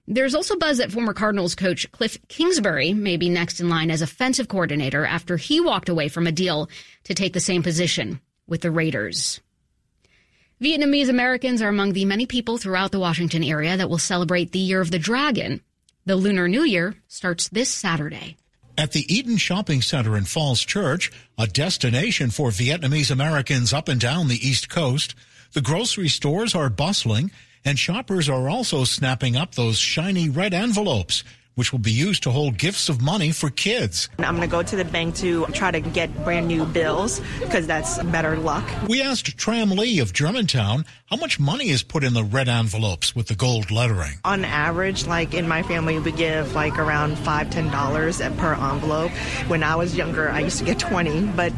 There's 0.08 0.36
also 0.36 0.58
buzz 0.58 0.80
that 0.80 0.92
former 0.92 1.14
Cardinals 1.14 1.56
coach 1.56 1.90
Cliff 1.94 2.18
Kingsbury 2.28 2.94
may 2.94 3.16
be 3.16 3.30
next 3.30 3.62
in 3.62 3.70
line 3.70 3.90
as 3.90 4.02
offensive 4.02 4.50
coordinator 4.50 5.06
after 5.06 5.38
he 5.38 5.62
walked 5.62 5.88
away 5.88 6.10
from 6.10 6.28
a 6.28 6.32
deal 6.34 6.70
to 7.06 7.14
take 7.14 7.32
the 7.32 7.40
same 7.40 7.64
position 7.64 8.20
with 8.46 8.60
the 8.60 8.72
Raiders. 8.72 9.40
Vietnamese 10.64 11.10
Americans 11.10 11.62
are 11.62 11.68
among 11.68 11.92
the 11.92 12.06
many 12.06 12.26
people 12.26 12.58
throughout 12.58 12.94
the 12.94 13.00
Washington 13.00 13.44
area 13.44 13.76
that 13.76 13.90
will 13.90 13.98
celebrate 13.98 14.54
the 14.54 14.60
Year 14.60 14.80
of 14.80 14.92
the 14.92 14.98
Dragon. 14.98 15.60
The 16.06 16.16
Lunar 16.16 16.48
New 16.48 16.64
Year 16.64 16.96
starts 17.10 17.50
this 17.50 17.70
Saturday. 17.70 18.38
At 18.78 18.94
the 18.94 19.06
Eden 19.14 19.36
Shopping 19.36 19.82
Center 19.82 20.16
in 20.16 20.24
Falls 20.24 20.62
Church, 20.62 21.12
a 21.38 21.48
destination 21.48 22.30
for 22.30 22.48
Vietnamese 22.50 23.12
Americans 23.12 23.74
up 23.74 23.90
and 23.90 24.00
down 24.00 24.30
the 24.30 24.40
East 24.48 24.70
Coast, 24.70 25.16
the 25.52 25.60
grocery 25.60 26.08
stores 26.08 26.56
are 26.56 26.70
bustling, 26.70 27.30
and 27.66 27.78
shoppers 27.78 28.30
are 28.30 28.48
also 28.48 28.86
snapping 28.86 29.36
up 29.36 29.56
those 29.56 29.78
shiny 29.78 30.30
red 30.30 30.54
envelopes 30.54 31.26
which 31.56 31.72
will 31.72 31.80
be 31.80 31.92
used 31.92 32.24
to 32.24 32.32
hold 32.32 32.58
gifts 32.58 32.90
of 32.90 33.02
money 33.02 33.32
for 33.32 33.50
kids. 33.50 34.10
I'm 34.20 34.36
going 34.36 34.42
to 34.42 34.48
go 34.48 34.64
to 34.64 34.76
the 34.76 34.86
bank 34.86 35.16
to 35.16 35.46
try 35.48 35.72
to 35.72 35.80
get 35.80 36.24
brand 36.24 36.48
new 36.48 36.66
bills 36.66 37.22
because 37.40 37.68
that's 37.68 38.02
better 38.04 38.36
luck. 38.38 38.64
We 38.88 39.02
asked 39.02 39.38
Tram 39.38 39.72
Lee 39.72 40.00
of 40.00 40.14
Germantown 40.14 40.86
how 41.06 41.18
much 41.18 41.40
money 41.40 41.70
is 41.70 41.84
put 41.84 42.04
in 42.04 42.14
the 42.14 42.24
red 42.24 42.50
envelopes 42.50 43.16
with 43.16 43.28
the 43.28 43.36
gold 43.36 43.70
lettering. 43.70 44.20
On 44.26 44.44
average, 44.44 45.06
like 45.06 45.34
in 45.34 45.48
my 45.48 45.62
family, 45.64 46.00
we 46.00 46.12
give 46.12 46.54
like 46.54 46.80
around 46.80 47.18
five, 47.20 47.50
ten 47.50 47.70
dollars 47.72 48.20
per 48.38 48.54
envelope. 48.54 49.12
When 49.48 49.64
I 49.64 49.76
was 49.76 49.96
younger, 49.96 50.30
I 50.30 50.40
used 50.40 50.58
to 50.60 50.66
get 50.66 50.80
twenty, 50.80 51.26
but 51.26 51.54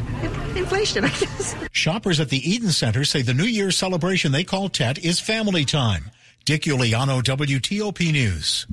inflation, 0.56 1.06
I 1.06 1.10
guess. 1.10 1.56
Shoppers 1.72 2.20
at 2.20 2.30
the 2.30 2.50
Eden 2.50 2.72
Center 2.72 3.06
say 3.06 3.22
the 3.22 3.34
New 3.34 3.46
Year's 3.46 3.78
celebration 3.78 4.32
they 4.32 4.44
call 4.44 4.70
Tet 4.70 4.98
is 4.98 5.20
family 5.20 5.66
time. 5.66 6.12
Dick 6.44 6.64
Uliano, 6.64 7.24
WTOP 7.24 8.12
News. 8.12 8.68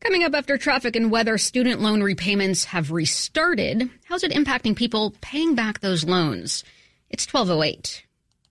Coming 0.00 0.24
up 0.24 0.34
after 0.34 0.58
traffic 0.58 0.94
and 0.94 1.10
weather, 1.10 1.38
student 1.38 1.80
loan 1.80 2.02
repayments 2.02 2.64
have 2.66 2.90
restarted. 2.90 3.90
How's 4.04 4.22
it 4.22 4.32
impacting 4.32 4.76
people 4.76 5.14
paying 5.20 5.54
back 5.54 5.80
those 5.80 6.04
loans? 6.04 6.64
It's 7.10 7.26
1208. 7.32 8.04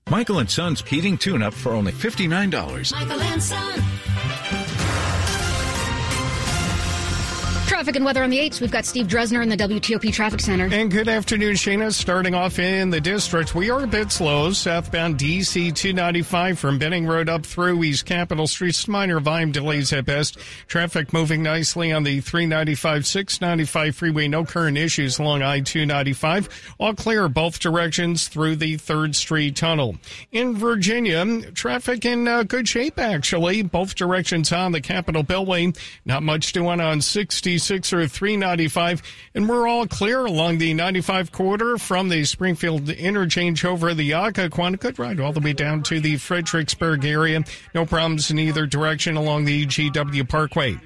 Michael 0.10 0.40
and 0.40 0.50
Son's 0.50 0.82
heating 0.82 1.18
tune 1.18 1.42
up 1.42 1.54
for 1.54 1.72
only 1.72 1.92
$59. 1.92 2.92
Michael 2.92 3.22
and 3.22 3.42
Son. 3.42 3.84
Traffic 7.76 7.98
and 7.98 8.06
weather 8.06 8.24
on 8.24 8.30
the 8.30 8.40
8s. 8.40 8.62
We've 8.62 8.72
got 8.72 8.86
Steve 8.86 9.06
Dresner 9.06 9.44
in 9.44 9.50
the 9.50 9.58
WTOP 9.58 10.14
Traffic 10.14 10.40
Center. 10.40 10.70
And 10.72 10.90
good 10.90 11.10
afternoon, 11.10 11.56
Shayna. 11.56 11.92
Starting 11.92 12.34
off 12.34 12.58
in 12.58 12.90
the 12.90 13.02
district, 13.02 13.54
we 13.54 13.70
are 13.70 13.84
a 13.84 13.88
bit 13.88 14.14
slow. 14.14 14.54
Southbound 14.54 15.18
DC 15.18 15.76
295 15.76 16.58
from 16.58 16.80
Benning 16.80 17.06
Road 17.06 17.28
up 17.28 17.46
through 17.46 17.84
East 17.84 18.06
Capitol 18.06 18.48
Street. 18.48 18.88
Minor 18.88 19.20
volume 19.20 19.52
delays 19.52 19.92
at 19.92 20.06
best. 20.06 20.38
Traffic 20.68 21.12
moving 21.12 21.44
nicely 21.44 21.92
on 21.92 22.04
the 22.04 22.22
395 22.22 23.06
695 23.06 23.94
freeway. 23.94 24.30
No 24.30 24.46
current 24.46 24.78
issues 24.78 25.20
along 25.20 25.42
I 25.42 25.60
295. 25.60 26.76
All 26.78 26.94
clear 26.94 27.28
both 27.28 27.60
directions 27.60 28.30
through 28.30 28.56
the 28.56 28.78
3rd 28.78 29.16
Street 29.16 29.58
Tunnel. 29.58 29.98
In 30.32 30.56
Virginia, 30.56 31.52
traffic 31.52 32.06
in 32.06 32.26
uh, 32.26 32.44
good 32.44 32.70
shape, 32.70 32.98
actually. 32.98 33.64
Both 33.64 33.96
directions 33.96 34.54
on 34.54 34.72
the 34.72 34.80
Capitol 34.80 35.26
Beltway. 35.26 35.78
Not 36.06 36.24
much 36.24 36.54
doing 36.54 36.80
on 36.80 37.02
66 37.66 37.94
or 37.94 38.08
395. 38.08 39.02
And 39.34 39.50
we're 39.50 39.68
all 39.68 39.88
clear 39.88 40.26
along 40.26 40.60
the 40.60 40.74
95 40.74 41.32
corridor 41.32 41.78
from 41.78 42.10
the 42.10 42.24
Springfield 42.26 42.90
interchange 42.90 43.66
over 43.66 43.94
the 43.94 44.12
Occoquan. 44.12 44.80
Good 44.80 45.00
ride 45.00 45.20
all 45.20 45.34
the 45.34 45.40
way 45.40 45.54
down 45.54 45.84
to 45.84 46.00
the 46.00 46.18
Fredericksburg 46.18 47.06
area. 47.06 47.44
No 47.74 47.86
problems 47.86 48.32
in 48.32 48.40
either 48.40 48.66
direction 48.66 49.18
along 49.18 49.46
the 49.46 49.66
GW 49.66 50.30
Parkway. 50.30 50.78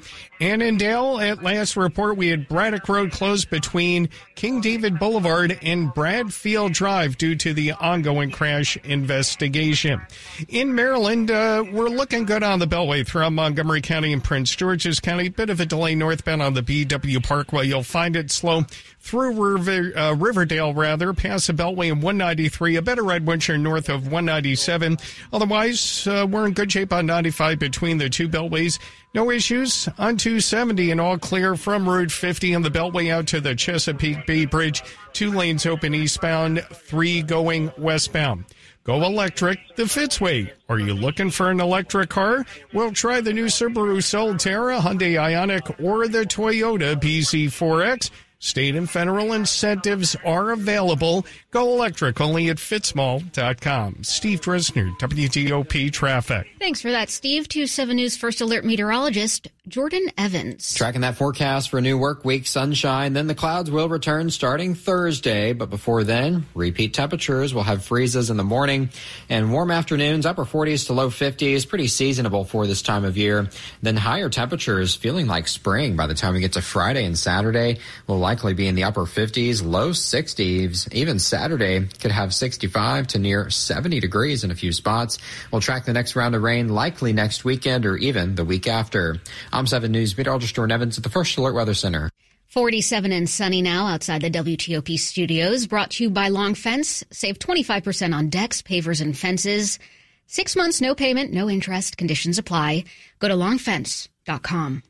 Annandale, 0.42 1.20
at 1.20 1.44
last 1.44 1.76
report, 1.76 2.16
we 2.16 2.30
had 2.30 2.48
Braddock 2.48 2.88
Road 2.88 3.12
closed 3.12 3.50
between 3.50 4.08
King 4.36 4.62
David 4.62 4.98
Boulevard 4.98 5.60
and 5.62 5.94
Bradfield 5.94 6.72
Drive 6.72 7.18
due 7.18 7.36
to 7.36 7.54
the 7.54 7.74
ongoing 7.74 8.32
crash 8.32 8.78
investigation. 8.78 10.02
In 10.48 10.74
Maryland, 10.74 11.30
uh, 11.30 11.66
we're 11.70 11.90
looking 11.90 12.24
good 12.24 12.42
on 12.42 12.60
the 12.60 12.68
Beltway 12.68 13.06
throughout 13.06 13.34
Montgomery 13.34 13.82
County 13.82 14.14
and 14.14 14.24
Prince 14.24 14.56
George's 14.56 15.02
County. 15.02 15.28
Bit 15.28 15.50
of 15.50 15.60
a 15.60 15.66
delay 15.66 15.94
northbound 15.94 16.42
on 16.42 16.54
the 16.54 16.64
BW 16.70 17.24
Parkway. 17.24 17.66
You'll 17.66 17.82
find 17.82 18.16
it 18.16 18.30
slow 18.30 18.64
through 19.00 19.42
River, 19.42 19.98
uh, 19.98 20.14
Riverdale, 20.14 20.72
rather, 20.72 21.14
past 21.14 21.48
the 21.48 21.54
Beltway 21.54 21.88
in 21.88 22.00
193, 22.02 22.76
a 22.76 22.82
better 22.84 23.02
ride 23.02 23.26
once 23.26 23.48
you're 23.48 23.58
north 23.58 23.90
of 23.90 24.04
197. 24.04 25.00
Otherwise, 25.34 26.06
uh, 26.06 26.28
we're 26.30 26.46
in 26.46 26.54
good 26.54 26.72
shape 26.72 26.94
on 26.94 27.08
95 27.08 27.58
between 27.58 27.98
the 27.98 28.08
two 28.08 28.30
Beltways. 28.30 28.78
No 29.16 29.32
issues 29.32 29.88
on 29.98 30.18
270 30.18 30.92
and 30.92 31.02
all 31.02 31.18
clear 31.18 31.56
from 31.56 31.90
Route 31.90 32.12
50 32.12 32.54
on 32.54 32.62
the 32.62 32.70
Beltway 32.70 33.12
out 33.12 33.26
to 33.28 33.42
the 33.42 33.56
Chesapeake 33.56 34.28
Bay 34.28 34.46
Bridge. 34.46 34.84
Two 35.12 35.32
lanes 35.32 35.66
open 35.66 35.96
eastbound, 35.96 36.64
three 36.72 37.24
going 37.24 37.72
westbound. 37.80 38.46
Go 38.90 39.04
electric 39.04 39.60
the 39.76 39.88
Fitz 39.88 40.20
Way. 40.20 40.52
Are 40.68 40.80
you 40.80 40.96
looking 40.96 41.30
for 41.30 41.52
an 41.52 41.60
electric 41.60 42.10
car? 42.10 42.44
We'll 42.74 42.92
try 42.92 43.22
the 43.22 43.32
new 43.32 43.46
Subaru 43.46 43.98
Solterra, 43.98 44.80
Hyundai 44.80 45.14
Ioniq, 45.14 45.80
or 45.84 46.08
the 46.08 46.26
Toyota 46.26 46.96
BZ4X. 46.96 48.10
State 48.42 48.76
and 48.76 48.90
federal 48.90 49.34
incentives 49.34 50.16
are 50.24 50.52
available. 50.52 51.26
Go 51.52 51.74
electric 51.74 52.22
only 52.22 52.48
at 52.50 52.56
fitzmall.com. 52.56 54.04
Steve 54.04 54.40
Dresner, 54.40 54.98
WTOP 54.98 55.92
Traffic. 55.92 56.48
Thanks 56.58 56.82
for 56.82 56.90
that, 56.90 57.10
Steve. 57.10 57.50
2 57.50 57.68
7 57.68 57.98
News 57.98 58.16
First 58.16 58.40
Alert 58.40 58.64
meteorologist 58.64 59.50
Jordan 59.68 60.08
Evans. 60.18 60.74
Tracking 60.74 61.02
that 61.02 61.16
forecast 61.16 61.70
for 61.70 61.78
a 61.78 61.82
new 61.82 61.98
work 61.98 62.26
week, 62.26 62.48
sunshine. 62.48 63.14
Then 63.14 63.28
the 63.28 63.36
clouds 63.36 63.70
will 63.70 63.88
return 63.88 64.30
starting 64.30 64.74
Thursday. 64.74 65.54
But 65.54 65.70
before 65.70 66.04
then, 66.04 66.46
repeat 66.56 66.94
temperatures. 66.94 67.54
We'll 67.54 67.66
have 67.66 67.84
freezes 67.84 68.30
in 68.30 68.38
the 68.38 68.44
morning 68.44 68.90
and 69.30 69.52
warm 69.52 69.70
afternoons, 69.70 70.26
upper 70.26 70.46
40s 70.46 70.88
to 70.88 70.94
low 70.94 71.10
50s. 71.10 71.68
Pretty 71.68 71.88
seasonable 71.88 72.46
for 72.46 72.66
this 72.66 72.82
time 72.82 73.04
of 73.04 73.18
year. 73.18 73.50
Then 73.82 73.98
higher 73.98 74.30
temperatures, 74.30 74.96
feeling 74.96 75.28
like 75.28 75.48
spring 75.48 75.96
by 75.96 76.08
the 76.08 76.16
time 76.16 76.34
we 76.34 76.40
get 76.40 76.54
to 76.54 76.62
Friday 76.62 77.06
and 77.06 77.18
Saturday. 77.18 77.80
Will 78.08 78.18
likely 78.30 78.54
be 78.54 78.68
in 78.68 78.76
the 78.76 78.84
upper 78.84 79.06
50s, 79.06 79.66
low 79.66 79.90
60s. 79.90 80.94
Even 80.94 81.18
Saturday 81.18 81.88
could 82.00 82.12
have 82.12 82.32
65 82.32 83.08
to 83.08 83.18
near 83.18 83.50
70 83.50 84.00
degrees 84.00 84.44
in 84.44 84.52
a 84.52 84.56
few 84.56 84.72
spots. 84.72 85.18
We'll 85.52 85.62
track 85.62 85.86
the 85.86 85.94
next 85.94 86.16
round 86.16 86.36
of 86.36 86.44
rain 86.44 86.70
likely 86.70 87.12
next 87.12 87.44
weekend 87.44 87.88
or 87.88 87.98
even 87.98 88.36
the 88.36 88.46
week 88.46 88.68
after. 88.68 89.18
I'm 89.52 89.66
7 89.66 89.92
News 89.92 90.16
meteorologist 90.16 90.54
Jordan 90.54 90.76
Evans 90.76 91.00
at 91.00 91.04
the 91.04 91.10
First 91.10 91.40
Alert 91.40 91.56
Weather 91.56 91.74
Center. 91.74 92.12
47 92.50 93.12
and 93.12 93.28
sunny 93.28 93.64
now 93.64 93.88
outside 93.88 94.22
the 94.22 94.30
WTOP 94.30 95.00
studios. 95.00 95.66
Brought 95.66 95.90
to 95.92 96.04
you 96.04 96.12
by 96.12 96.28
Long 96.28 96.54
Fence. 96.54 97.04
Save 97.12 97.40
25% 97.40 98.14
on 98.14 98.30
decks, 98.30 98.62
pavers, 98.62 99.02
and 99.02 99.18
fences. 99.18 99.80
Six 100.28 100.56
months, 100.56 100.82
no 100.82 100.94
payment, 100.94 101.34
no 101.34 101.50
interest. 101.50 101.98
Conditions 101.98 102.38
apply. 102.38 102.84
Go 103.18 103.28
to 103.28 103.34
longfence.com. 103.34 104.84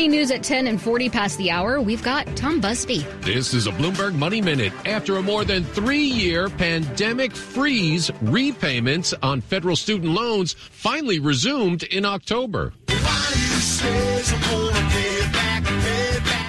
Money 0.00 0.16
news 0.16 0.30
at 0.30 0.42
10 0.42 0.66
and 0.66 0.80
40 0.80 1.10
past 1.10 1.36
the 1.36 1.50
hour. 1.50 1.78
We've 1.78 2.02
got 2.02 2.24
Tom 2.34 2.58
Busby. 2.58 3.00
This 3.20 3.52
is 3.52 3.66
a 3.66 3.70
Bloomberg 3.72 4.14
Money 4.14 4.40
Minute. 4.40 4.72
After 4.86 5.18
a 5.18 5.22
more 5.22 5.44
than 5.44 5.62
three 5.62 6.06
year 6.06 6.48
pandemic 6.48 7.36
freeze, 7.36 8.10
repayments 8.22 9.12
on 9.22 9.42
federal 9.42 9.76
student 9.76 10.14
loans 10.14 10.54
finally 10.54 11.18
resumed 11.18 11.82
in 11.82 12.06
October. 12.06 12.72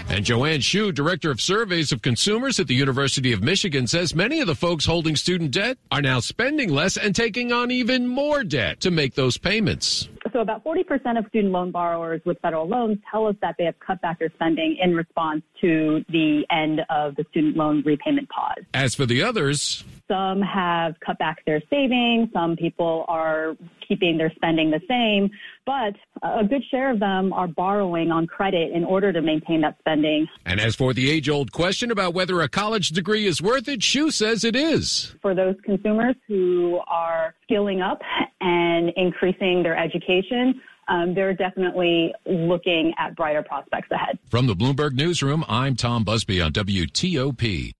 And 0.07 0.23
Joanne 0.23 0.61
Hsu, 0.61 0.93
Director 0.93 1.29
of 1.29 1.41
Surveys 1.41 1.91
of 1.91 2.01
Consumers 2.01 2.57
at 2.57 2.67
the 2.67 2.75
University 2.75 3.33
of 3.33 3.43
Michigan, 3.43 3.85
says 3.85 4.15
many 4.15 4.39
of 4.39 4.47
the 4.47 4.55
folks 4.55 4.85
holding 4.85 5.17
student 5.17 5.51
debt 5.51 5.77
are 5.91 6.01
now 6.01 6.21
spending 6.21 6.69
less 6.69 6.95
and 6.95 7.13
taking 7.13 7.51
on 7.51 7.69
even 7.69 8.07
more 8.07 8.45
debt 8.45 8.79
to 8.79 8.91
make 8.91 9.15
those 9.15 9.37
payments. 9.37 10.07
So 10.33 10.39
about 10.39 10.63
40% 10.63 11.17
of 11.17 11.25
student 11.27 11.51
loan 11.51 11.71
borrowers 11.71 12.21
with 12.25 12.39
federal 12.41 12.67
loans 12.67 12.97
tell 13.09 13.27
us 13.27 13.35
that 13.41 13.55
they 13.57 13.65
have 13.65 13.79
cut 13.79 14.01
back 14.01 14.19
their 14.19 14.31
spending 14.35 14.77
in 14.81 14.95
response 14.95 15.41
to 15.61 16.03
the 16.09 16.43
end 16.49 16.81
of 16.89 17.15
the 17.15 17.25
student 17.31 17.57
loan 17.57 17.83
repayment 17.85 18.29
pause. 18.29 18.63
As 18.73 18.95
for 18.95 19.05
the 19.05 19.21
others, 19.21 19.83
some 20.11 20.41
have 20.41 20.95
cut 21.05 21.17
back 21.19 21.43
their 21.45 21.61
savings. 21.69 22.29
Some 22.33 22.57
people 22.57 23.05
are 23.07 23.55
keeping 23.87 24.17
their 24.17 24.31
spending 24.35 24.69
the 24.69 24.81
same, 24.87 25.29
but 25.65 25.95
a 26.21 26.43
good 26.43 26.63
share 26.69 26.91
of 26.91 26.99
them 26.99 27.31
are 27.31 27.47
borrowing 27.47 28.11
on 28.11 28.27
credit 28.27 28.71
in 28.73 28.83
order 28.83 29.13
to 29.13 29.21
maintain 29.21 29.61
that 29.61 29.77
spending. 29.79 30.27
And 30.45 30.59
as 30.59 30.75
for 30.75 30.93
the 30.93 31.09
age 31.09 31.29
old 31.29 31.51
question 31.51 31.91
about 31.91 32.13
whether 32.13 32.41
a 32.41 32.49
college 32.49 32.89
degree 32.89 33.25
is 33.25 33.41
worth 33.41 33.67
it, 33.69 33.81
Hsu 33.81 34.11
says 34.11 34.43
it 34.43 34.55
is. 34.55 35.15
For 35.21 35.33
those 35.33 35.55
consumers 35.63 36.15
who 36.27 36.79
are 36.87 37.33
skilling 37.43 37.81
up 37.81 38.01
and 38.41 38.91
increasing 38.97 39.63
their 39.63 39.77
education, 39.77 40.61
um, 40.87 41.13
they're 41.13 41.33
definitely 41.33 42.13
looking 42.25 42.93
at 42.97 43.15
brighter 43.15 43.43
prospects 43.43 43.89
ahead. 43.91 44.19
From 44.29 44.47
the 44.47 44.55
Bloomberg 44.55 44.93
Newsroom, 44.93 45.45
I'm 45.47 45.75
Tom 45.75 46.03
Busby 46.03 46.41
on 46.41 46.51
WTOP. 46.51 47.71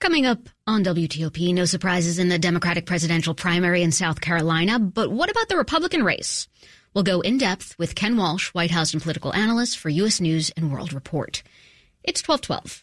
Coming 0.00 0.24
up 0.24 0.48
on 0.66 0.82
WTOP, 0.82 1.52
no 1.52 1.66
surprises 1.66 2.18
in 2.18 2.30
the 2.30 2.38
Democratic 2.38 2.86
presidential 2.86 3.34
primary 3.34 3.82
in 3.82 3.92
South 3.92 4.18
Carolina, 4.18 4.78
but 4.78 5.12
what 5.12 5.30
about 5.30 5.50
the 5.50 5.58
Republican 5.58 6.02
race? 6.02 6.48
We'll 6.94 7.04
go 7.04 7.20
in 7.20 7.36
depth 7.36 7.78
with 7.78 7.94
Ken 7.94 8.16
Walsh, 8.16 8.48
White 8.54 8.70
House 8.70 8.94
and 8.94 9.02
political 9.02 9.34
analyst 9.34 9.78
for 9.78 9.90
U.S. 9.90 10.18
News 10.18 10.50
and 10.56 10.72
World 10.72 10.94
Report. 10.94 11.42
It's 12.02 12.26
1212. 12.26 12.82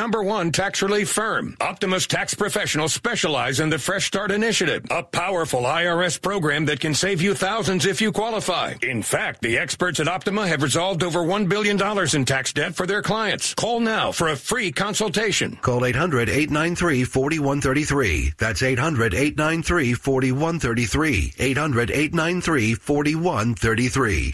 number 0.01 0.23
one 0.23 0.51
tax 0.51 0.81
relief 0.81 1.11
firm. 1.11 1.55
Optima's 1.61 2.07
tax 2.07 2.33
professionals 2.33 2.91
specialize 2.91 3.59
in 3.59 3.69
the 3.69 3.77
Fresh 3.77 4.07
Start 4.07 4.31
Initiative, 4.31 4.83
a 4.89 5.03
powerful 5.03 5.61
IRS 5.61 6.19
program 6.19 6.65
that 6.65 6.79
can 6.79 6.95
save 6.95 7.21
you 7.21 7.35
thousands 7.35 7.85
if 7.85 8.01
you 8.01 8.11
qualify. 8.11 8.73
In 8.81 9.03
fact, 9.03 9.43
the 9.43 9.59
experts 9.59 9.99
at 9.99 10.07
Optima 10.07 10.47
have 10.47 10.63
resolved 10.63 11.03
over 11.03 11.19
$1 11.19 11.47
billion 11.47 11.79
in 12.15 12.25
tax 12.25 12.51
debt 12.51 12.73
for 12.73 12.87
their 12.87 13.03
clients. 13.03 13.53
Call 13.53 13.79
now 13.79 14.11
for 14.11 14.29
a 14.29 14.35
free 14.35 14.71
consultation. 14.71 15.59
Call 15.61 15.85
800 15.85 16.29
893 16.29 17.03
4133. 17.03 18.33
That's 18.39 18.63
800 18.63 19.13
893 19.13 19.93
4133. 19.93 21.33
800 21.37 21.91
893 21.91 22.73
4133. 22.73 24.31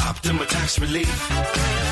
Optima 0.00 0.46
Tax 0.46 0.78
Relief. 0.78 1.91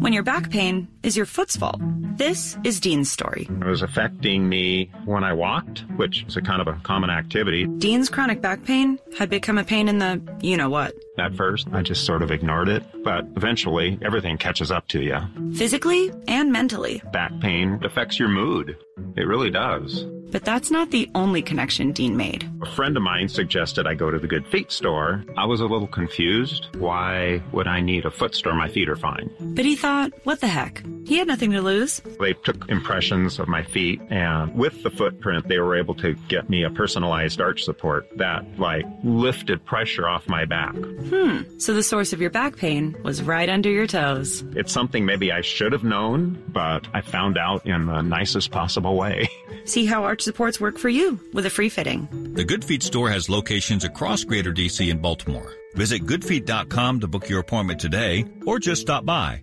When 0.00 0.12
your 0.12 0.22
back 0.22 0.50
pain 0.50 0.88
is 1.02 1.16
your 1.16 1.26
foot's 1.26 1.56
fault. 1.56 1.80
This 2.16 2.56
is 2.64 2.80
Dean's 2.80 3.10
story. 3.10 3.48
It 3.48 3.64
was 3.64 3.82
affecting 3.82 4.48
me 4.48 4.90
when 5.04 5.24
I 5.24 5.32
walked, 5.32 5.84
which 5.96 6.24
is 6.28 6.36
a 6.36 6.42
kind 6.42 6.60
of 6.60 6.68
a 6.68 6.78
common 6.82 7.10
activity. 7.10 7.66
Dean's 7.66 8.08
chronic 8.08 8.40
back 8.40 8.64
pain 8.64 8.98
had 9.18 9.30
become 9.30 9.58
a 9.58 9.64
pain 9.64 9.88
in 9.88 9.98
the 9.98 10.20
you 10.42 10.56
know 10.56 10.68
what. 10.68 10.94
At 11.18 11.34
first, 11.34 11.68
I 11.72 11.82
just 11.82 12.04
sort 12.04 12.22
of 12.22 12.30
ignored 12.30 12.68
it, 12.68 12.82
but 13.02 13.26
eventually 13.36 13.98
everything 14.02 14.38
catches 14.38 14.70
up 14.70 14.88
to 14.88 15.00
you. 15.02 15.18
Physically 15.54 16.10
and 16.28 16.52
mentally. 16.52 17.02
Back 17.12 17.32
pain 17.40 17.80
affects 17.84 18.18
your 18.18 18.28
mood. 18.28 18.76
It 19.16 19.26
really 19.26 19.50
does. 19.50 20.04
But 20.30 20.44
that's 20.44 20.70
not 20.70 20.92
the 20.92 21.10
only 21.16 21.42
connection 21.42 21.90
Dean 21.90 22.16
made. 22.16 22.48
A 22.62 22.70
friend 22.70 22.96
of 22.96 23.02
mine 23.02 23.28
suggested 23.28 23.86
I 23.88 23.94
go 23.94 24.12
to 24.12 24.18
the 24.18 24.28
Good 24.28 24.46
Feet 24.46 24.70
store. 24.70 25.24
I 25.36 25.44
was 25.44 25.60
a 25.60 25.66
little 25.66 25.88
confused. 25.88 26.68
Why 26.78 27.42
would 27.50 27.66
I 27.66 27.80
need 27.80 28.04
a 28.04 28.12
foot 28.12 28.36
store? 28.36 28.54
My 28.54 28.68
feet 28.68 28.88
are 28.88 28.94
fine. 28.96 29.28
But 29.40 29.64
he 29.64 29.69
thought, 29.76 30.12
what 30.24 30.40
the 30.40 30.46
heck? 30.46 30.82
He 31.06 31.18
had 31.18 31.26
nothing 31.28 31.50
to 31.52 31.62
lose. 31.62 32.00
They 32.20 32.32
took 32.32 32.68
impressions 32.68 33.38
of 33.38 33.48
my 33.48 33.62
feet, 33.62 34.00
and 34.10 34.54
with 34.54 34.82
the 34.82 34.90
footprint, 34.90 35.48
they 35.48 35.58
were 35.58 35.76
able 35.76 35.94
to 35.96 36.14
get 36.28 36.48
me 36.48 36.62
a 36.62 36.70
personalized 36.70 37.40
arch 37.40 37.64
support 37.64 38.06
that, 38.16 38.44
like, 38.58 38.84
lifted 39.02 39.64
pressure 39.64 40.08
off 40.08 40.28
my 40.28 40.44
back. 40.44 40.74
Hmm. 40.74 41.58
So 41.58 41.74
the 41.74 41.82
source 41.82 42.12
of 42.12 42.20
your 42.20 42.30
back 42.30 42.56
pain 42.56 42.96
was 43.02 43.22
right 43.22 43.48
under 43.48 43.70
your 43.70 43.86
toes. 43.86 44.44
It's 44.54 44.72
something 44.72 45.04
maybe 45.04 45.32
I 45.32 45.40
should 45.40 45.72
have 45.72 45.84
known, 45.84 46.42
but 46.48 46.86
I 46.94 47.00
found 47.00 47.38
out 47.38 47.66
in 47.66 47.86
the 47.86 48.02
nicest 48.02 48.50
possible 48.50 48.96
way. 48.96 49.28
See 49.64 49.86
how 49.86 50.04
arch 50.04 50.22
supports 50.22 50.60
work 50.60 50.78
for 50.78 50.88
you 50.88 51.18
with 51.32 51.46
a 51.46 51.50
free 51.50 51.68
fitting. 51.68 52.08
The 52.34 52.44
Good 52.44 52.64
Feet 52.64 52.82
store 52.82 53.10
has 53.10 53.28
locations 53.28 53.84
across 53.84 54.24
Greater 54.24 54.52
DC 54.52 54.90
and 54.90 55.02
Baltimore. 55.02 55.52
Visit 55.74 56.02
goodfeet.com 56.04 57.00
to 57.00 57.08
book 57.08 57.28
your 57.28 57.40
appointment 57.40 57.80
today 57.80 58.24
or 58.46 58.58
just 58.58 58.82
stop 58.82 59.04
by. 59.04 59.42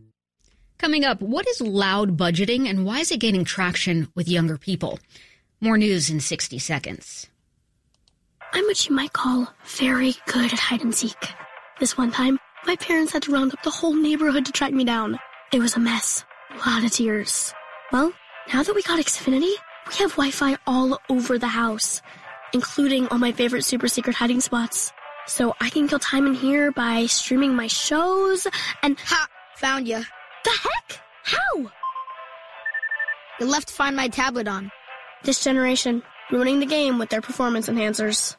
Coming 0.78 1.04
up, 1.06 1.22
what 1.22 1.48
is 1.48 1.60
loud 1.60 2.18
budgeting 2.18 2.70
and 2.70 2.86
why 2.86 3.00
is 3.00 3.12
it 3.12 3.20
gaining 3.20 3.46
traction 3.46 4.10
with 4.14 4.28
younger 4.28 4.58
people? 4.58 5.00
More 5.60 5.78
news 5.78 6.10
in 6.10 6.20
60 6.20 6.60
seconds. 6.60 7.28
I'm 8.54 8.64
what 8.66 8.88
you 8.88 8.96
might 8.96 9.14
call 9.14 9.52
very 9.66 10.14
good 10.28 10.54
at 10.54 10.60
hide 10.60 10.84
and 10.84 10.94
seek. 10.94 11.18
This 11.80 11.98
one 11.98 12.12
time, 12.12 12.40
my 12.66 12.76
parents 12.76 13.12
had 13.12 13.24
to 13.24 13.32
round 13.32 13.54
up 13.54 13.64
the 13.64 13.72
whole 13.72 13.96
neighborhood 13.96 14.46
to 14.46 14.52
track 14.52 14.72
me 14.72 14.84
down. 14.86 15.18
It 15.52 15.60
was 15.60 15.76
a 15.76 15.80
mess. 15.80 16.24
A 16.52 16.70
lot 16.70 16.84
of 16.84 16.92
tears. 16.92 17.54
Well, 17.92 18.14
now 18.54 18.62
that 18.64 18.76
we 18.76 18.84
got 18.84 19.00
Xfinity, 19.00 19.54
we 19.90 19.96
have 19.96 20.12
Wi-Fi 20.12 20.58
all 20.68 21.00
over 21.10 21.40
the 21.40 21.48
house, 21.48 22.02
including 22.54 23.08
all 23.08 23.18
my 23.18 23.32
favorite 23.32 23.64
super 23.64 23.88
secret 23.88 24.16
hiding 24.16 24.42
spots. 24.42 24.92
So 25.26 25.56
I 25.60 25.70
can 25.70 25.88
kill 25.88 26.00
time 26.00 26.28
in 26.28 26.36
here 26.36 26.72
by 26.72 27.08
streaming 27.08 27.56
my 27.56 27.68
shows 27.68 28.48
and- 28.84 28.98
Ha! 29.00 29.28
Found 29.56 29.88
you. 29.88 30.04
The 30.48 30.54
heck? 30.54 31.02
How? 31.24 31.72
You 33.42 33.48
left 33.48 33.70
Find 33.70 33.98
My 33.98 34.08
tablet 34.08 34.48
on. 34.48 34.72
This 35.26 35.44
generation, 35.44 36.02
ruining 36.32 36.62
the 36.62 36.66
game 36.66 37.00
with 37.00 37.10
their 37.10 37.20
performance 37.20 37.68
enhancers. 37.68 38.38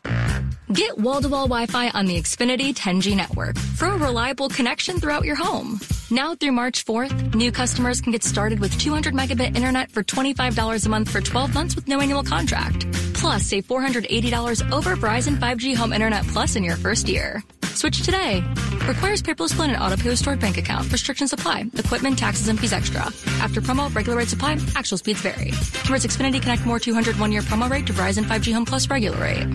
Get 0.73 0.97
wall-to-wall 0.97 1.49
Wi-Fi 1.49 1.91
on 1.91 2.07
the 2.07 2.17
Xfinity 2.17 2.75
10G 2.75 3.15
network 3.15 3.59
for 3.59 3.89
a 3.89 3.99
reliable 3.99 4.49
connection 4.49 4.99
throughout 4.99 5.27
your 5.27 5.37
home. 5.37 5.81
Now 6.11 6.35
through 6.35 6.53
March 6.53 6.87
4th, 6.87 7.35
new 7.35 7.53
customers 7.53 8.01
can 8.01 8.13
get 8.13 8.25
started 8.25 8.59
with 8.59 8.79
200 8.79 9.13
megabit 9.13 9.55
internet 9.55 9.91
for 9.91 10.03
$25 10.03 10.87
a 10.87 10.89
month 10.89 11.11
for 11.11 11.21
12 11.21 11.53
months 11.53 11.77
with 11.77 11.89
no 11.89 12.01
annual 12.01 12.23
contract. 12.23 12.87
Plus, 13.13 13.43
save 13.43 13.67
$480 13.67 14.73
over 14.73 14.97
Verizon 14.97 15.37
5G 15.39 15.77
Home 15.77 15.93
Internet 15.93 16.27
Plus 16.29 16.57
in 16.57 16.65
your 16.65 16.77
first 16.77 17.07
year. 17.07 17.43
Switch 17.79 18.03
today. 18.03 18.43
Requires 18.89 19.23
paperless 19.23 19.55
plan 19.55 19.71
and 19.71 19.81
auto 19.81 19.97
pay 19.97 20.09
with 20.09 20.19
stored 20.19 20.41
bank 20.41 20.59
account. 20.59 20.91
Restrictions 20.91 21.33
apply. 21.33 21.67
Equipment, 21.77 22.19
taxes, 22.19 22.49
and 22.49 22.59
fees 22.59 22.73
extra. 22.73 23.03
After 23.41 23.61
promo, 23.61 23.95
regular 23.95 24.19
rate 24.19 24.29
supply. 24.29 24.59
Actual 24.75 24.99
speeds 24.99 25.21
vary. 25.21 25.53
Converts 25.85 26.05
Xfinity 26.05 26.43
Connect 26.43 26.67
More 26.67 26.81
200 26.81 27.21
one 27.21 27.31
year 27.31 27.43
promo 27.43 27.71
rate 27.71 27.87
to 27.87 27.93
Verizon 27.93 28.25
5G 28.25 28.53
Home 28.53 28.65
Plus 28.65 28.91
regular 28.91 29.21
rate. 29.21 29.47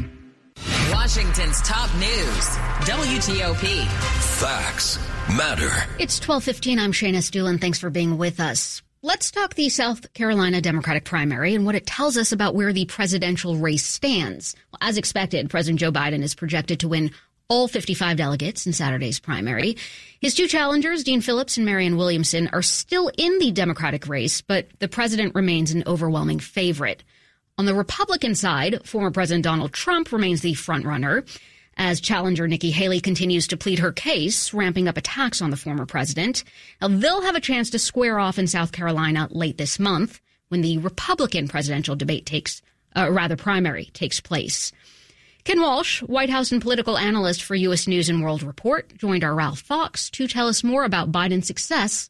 Washington's 0.89 1.61
top 1.63 1.93
news. 1.95 2.45
WTOP. 2.87 3.85
Facts 4.39 4.97
matter. 5.35 5.69
It's 5.99 6.17
12:15. 6.21 6.79
I'm 6.79 6.93
Shayna 6.93 7.17
Estulin. 7.17 7.59
Thanks 7.59 7.79
for 7.79 7.89
being 7.89 8.17
with 8.17 8.39
us. 8.39 8.81
Let's 9.01 9.31
talk 9.31 9.55
the 9.55 9.67
South 9.67 10.13
Carolina 10.13 10.61
Democratic 10.61 11.03
primary 11.03 11.55
and 11.55 11.65
what 11.65 11.75
it 11.75 11.85
tells 11.85 12.15
us 12.15 12.31
about 12.31 12.55
where 12.55 12.71
the 12.71 12.85
presidential 12.85 13.57
race 13.57 13.85
stands. 13.85 14.55
Well, 14.71 14.79
as 14.79 14.97
expected, 14.97 15.49
President 15.49 15.81
Joe 15.81 15.91
Biden 15.91 16.23
is 16.23 16.33
projected 16.35 16.79
to 16.79 16.87
win 16.87 17.11
all 17.47 17.67
55 17.67 18.17
delegates 18.17 18.65
in 18.65 18.73
Saturday's 18.73 19.19
primary. 19.19 19.77
His 20.19 20.35
two 20.35 20.47
challengers, 20.47 21.03
Dean 21.03 21.21
Phillips 21.21 21.57
and 21.57 21.65
Marianne 21.65 21.97
Williamson, 21.97 22.50
are 22.53 22.62
still 22.62 23.12
in 23.17 23.39
the 23.39 23.51
Democratic 23.51 24.07
race, 24.07 24.41
but 24.41 24.67
the 24.79 24.88
president 24.88 25.35
remains 25.35 25.71
an 25.71 25.83
overwhelming 25.85 26.39
favorite. 26.39 27.03
On 27.58 27.65
the 27.65 27.75
Republican 27.75 28.34
side, 28.34 28.86
former 28.86 29.12
President 29.12 29.43
Donald 29.43 29.73
Trump 29.73 30.12
remains 30.12 30.41
the 30.41 30.53
frontrunner 30.53 31.27
as 31.77 32.01
challenger 32.01 32.47
Nikki 32.47 32.71
Haley 32.71 32.99
continues 32.99 33.47
to 33.47 33.58
plead 33.58 33.79
her 33.79 33.91
case, 33.91 34.53
ramping 34.53 34.88
up 34.88 34.97
attacks 34.97 35.41
on 35.41 35.49
the 35.49 35.58
former 35.58 35.86
president. 35.86 36.43
Now, 36.82 36.88
they'll 36.89 37.23
have 37.23 37.36
a 37.36 37.41
chance 37.41 37.69
to 37.71 37.79
square 37.79 38.19
off 38.19 38.39
in 38.39 38.47
South 38.47 38.71
Carolina 38.71 39.27
late 39.32 39.58
this 39.58 39.79
month 39.79 40.21
when 40.49 40.62
the 40.62 40.77
Republican 40.79 41.47
presidential 41.47 41.95
debate 41.95 42.25
takes, 42.25 42.62
uh, 42.95 43.10
rather 43.12 43.36
primary 43.36 43.86
takes 43.93 44.19
place. 44.19 44.71
Ken 45.43 45.60
Walsh, 45.60 46.01
White 46.03 46.29
House 46.29 46.53
and 46.53 46.62
political 46.62 46.97
analyst 46.97 47.43
for 47.43 47.53
U.S. 47.56 47.86
News 47.86 48.08
and 48.08 48.23
World 48.23 48.43
Report, 48.43 48.97
joined 48.97 49.25
our 49.25 49.36
Ralph 49.36 49.60
Fox 49.60 50.10
to 50.12 50.25
tell 50.25 50.47
us 50.47 50.63
more 50.63 50.86
about 50.86 51.12
Biden's 51.12 51.47
success 51.47 52.10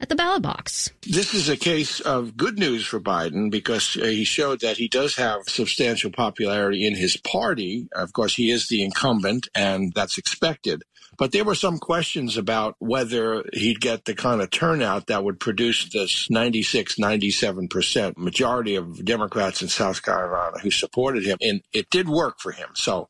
at 0.00 0.08
the 0.08 0.14
ballot 0.14 0.40
box. 0.40 0.90
This 1.02 1.34
is 1.34 1.50
a 1.50 1.58
case 1.58 2.00
of 2.00 2.38
good 2.38 2.58
news 2.58 2.86
for 2.86 2.98
Biden 2.98 3.50
because 3.50 3.98
uh, 3.98 4.06
he 4.06 4.24
showed 4.24 4.60
that 4.60 4.78
he 4.78 4.88
does 4.88 5.16
have 5.16 5.42
substantial 5.46 6.10
popularity 6.10 6.86
in 6.86 6.94
his 6.94 7.18
party. 7.18 7.86
Of 7.92 8.14
course, 8.14 8.34
he 8.34 8.50
is 8.50 8.68
the 8.68 8.82
incumbent, 8.82 9.48
and 9.54 9.92
that's 9.92 10.16
expected. 10.16 10.82
But 11.20 11.32
there 11.32 11.44
were 11.44 11.54
some 11.54 11.78
questions 11.78 12.38
about 12.38 12.76
whether 12.78 13.44
he'd 13.52 13.82
get 13.82 14.06
the 14.06 14.14
kind 14.14 14.40
of 14.40 14.50
turnout 14.50 15.08
that 15.08 15.22
would 15.22 15.38
produce 15.38 15.86
this 15.90 16.30
96, 16.30 16.96
97% 16.96 18.16
majority 18.16 18.74
of 18.76 19.04
Democrats 19.04 19.60
in 19.60 19.68
South 19.68 20.02
Carolina 20.02 20.58
who 20.62 20.70
supported 20.70 21.26
him. 21.26 21.36
And 21.42 21.60
it 21.74 21.90
did 21.90 22.08
work 22.08 22.40
for 22.40 22.52
him. 22.52 22.70
So 22.72 23.06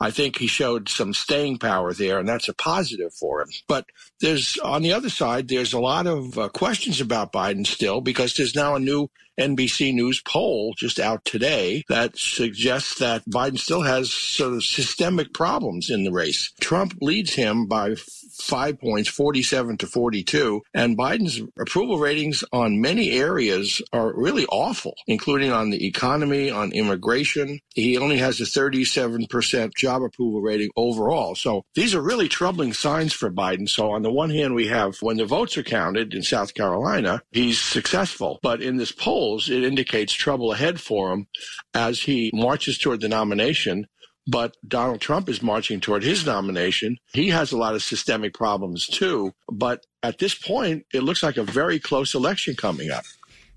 I 0.00 0.10
think 0.10 0.38
he 0.38 0.46
showed 0.46 0.88
some 0.88 1.12
staying 1.12 1.58
power 1.58 1.92
there, 1.92 2.18
and 2.18 2.26
that's 2.26 2.48
a 2.48 2.54
positive 2.54 3.12
for 3.12 3.42
him. 3.42 3.48
But 3.68 3.84
there's, 4.22 4.56
on 4.64 4.80
the 4.80 4.94
other 4.94 5.10
side, 5.10 5.48
there's 5.48 5.74
a 5.74 5.80
lot 5.80 6.06
of 6.06 6.38
uh, 6.38 6.48
questions 6.48 7.02
about 7.02 7.30
Biden 7.30 7.66
still 7.66 8.00
because 8.00 8.32
there's 8.32 8.56
now 8.56 8.74
a 8.74 8.80
new 8.80 9.10
NBC 9.38 9.94
News 9.94 10.20
poll 10.20 10.74
just 10.76 10.98
out 10.98 11.24
today 11.24 11.84
that 11.88 12.16
suggests 12.16 12.98
that 12.98 13.24
Biden 13.26 13.58
still 13.58 13.82
has 13.82 14.12
sort 14.12 14.54
of 14.54 14.64
systemic 14.64 15.32
problems 15.32 15.90
in 15.90 16.04
the 16.04 16.12
race. 16.12 16.52
Trump 16.60 16.94
leads 17.00 17.34
him 17.34 17.66
by 17.66 17.94
five 18.42 18.80
points, 18.80 19.08
47 19.08 19.78
to 19.78 19.86
42. 19.86 20.62
And 20.74 20.96
Biden's 20.96 21.40
approval 21.58 21.98
ratings 21.98 22.44
on 22.52 22.80
many 22.80 23.12
areas 23.12 23.82
are 23.92 24.12
really 24.14 24.46
awful, 24.46 24.94
including 25.06 25.52
on 25.52 25.70
the 25.70 25.86
economy, 25.86 26.50
on 26.50 26.72
immigration. 26.72 27.60
He 27.74 27.96
only 27.98 28.18
has 28.18 28.40
a 28.40 28.44
37% 28.44 29.74
job 29.74 30.02
approval 30.02 30.40
rating 30.40 30.70
overall. 30.76 31.34
So 31.34 31.64
these 31.74 31.94
are 31.94 32.02
really 32.02 32.28
troubling 32.28 32.72
signs 32.72 33.12
for 33.12 33.30
Biden. 33.30 33.68
So 33.68 33.90
on 33.90 34.02
the 34.02 34.12
one 34.12 34.30
hand, 34.30 34.54
we 34.54 34.68
have 34.68 34.96
when 35.00 35.16
the 35.16 35.24
votes 35.24 35.56
are 35.58 35.62
counted 35.62 36.14
in 36.14 36.22
South 36.22 36.54
Carolina, 36.54 37.22
he's 37.30 37.60
successful. 37.60 38.38
But 38.42 38.62
in 38.62 38.76
this 38.76 38.92
polls, 38.92 39.48
it 39.48 39.64
indicates 39.64 40.12
trouble 40.12 40.52
ahead 40.52 40.80
for 40.80 41.12
him 41.12 41.26
as 41.74 42.00
he 42.00 42.30
marches 42.34 42.78
toward 42.78 43.00
the 43.00 43.08
nomination 43.08 43.86
but 44.30 44.56
Donald 44.66 45.00
Trump 45.00 45.28
is 45.28 45.42
marching 45.42 45.80
toward 45.80 46.04
his 46.04 46.24
nomination. 46.24 46.96
He 47.12 47.28
has 47.30 47.50
a 47.50 47.56
lot 47.56 47.74
of 47.74 47.82
systemic 47.82 48.32
problems 48.32 48.86
too. 48.86 49.34
But 49.50 49.84
at 50.02 50.18
this 50.18 50.36
point, 50.36 50.86
it 50.94 51.02
looks 51.02 51.22
like 51.22 51.36
a 51.36 51.42
very 51.42 51.80
close 51.80 52.14
election 52.14 52.54
coming 52.54 52.90
up. 52.90 53.04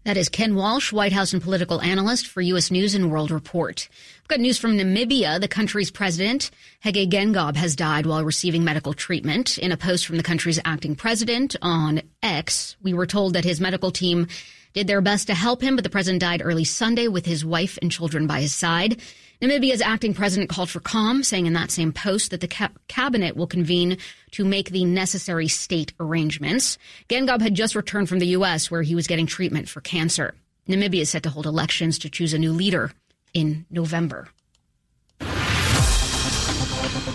That 0.03 0.17
is 0.17 0.27
Ken 0.27 0.55
Walsh, 0.55 0.91
White 0.91 1.13
House 1.13 1.31
and 1.31 1.41
political 1.41 1.79
analyst 1.79 2.27
for 2.27 2.41
U.S. 2.41 2.71
News 2.71 2.93
and 2.93 3.09
World 3.09 3.31
Report. 3.31 3.88
We've 4.21 4.27
got 4.27 4.41
news 4.41 4.57
from 4.57 4.77
Namibia. 4.77 5.39
The 5.39 5.47
country's 5.47 5.91
president, 5.91 6.51
Hage 6.81 7.09
Geingob, 7.09 7.55
has 7.55 7.75
died 7.75 8.05
while 8.05 8.25
receiving 8.25 8.65
medical 8.65 8.93
treatment. 8.93 9.57
In 9.59 9.71
a 9.71 9.77
post 9.77 10.05
from 10.05 10.17
the 10.17 10.23
country's 10.23 10.59
acting 10.65 10.95
president 10.95 11.55
on 11.62 12.01
X, 12.21 12.75
we 12.81 12.93
were 12.93 13.05
told 13.05 13.33
that 13.33 13.45
his 13.45 13.62
medical 13.62 13.91
team 13.91 14.27
did 14.73 14.88
their 14.88 15.01
best 15.01 15.27
to 15.27 15.36
help 15.36 15.62
him, 15.62 15.75
but 15.75 15.83
the 15.83 15.89
president 15.89 16.19
died 16.19 16.41
early 16.43 16.65
Sunday 16.65 17.07
with 17.07 17.25
his 17.25 17.45
wife 17.45 17.77
and 17.81 17.91
children 17.91 18.27
by 18.27 18.41
his 18.41 18.53
side. 18.53 18.99
Namibia's 19.43 19.82
acting 19.82 20.13
president 20.13 20.49
called 20.49 20.69
for 20.69 20.79
calm, 20.79 21.21
saying 21.21 21.47
in 21.47 21.53
that 21.53 21.69
same 21.69 21.91
post 21.91 22.32
that 22.32 22.39
the 22.39 22.47
ca- 22.47 22.69
cabinet 22.88 23.36
will 23.36 23.45
convene 23.45 23.97
to 24.32 24.45
make 24.45 24.69
the 24.69 24.86
necessary 24.86 25.49
state 25.49 25.91
arrangements. 25.99 26.77
Geingob 27.10 27.41
had 27.41 27.53
just 27.53 27.75
returned 27.75 28.08
from 28.08 28.19
the 28.19 28.27
U.S., 28.27 28.71
where 28.71 28.84
he 28.84 28.95
was 28.95 29.06
getting 29.06 29.27
treatment 29.27 29.67
for 29.67 29.82
cancer. 29.82 30.34
Namibia 30.69 31.01
is 31.01 31.10
set 31.10 31.23
to 31.23 31.29
hold 31.29 31.45
elections 31.45 31.99
to 31.99 32.10
choose 32.10 32.34
a 32.34 32.39
new 32.39 32.53
leader 32.53 32.93
in 33.34 33.65
November. 33.69 34.29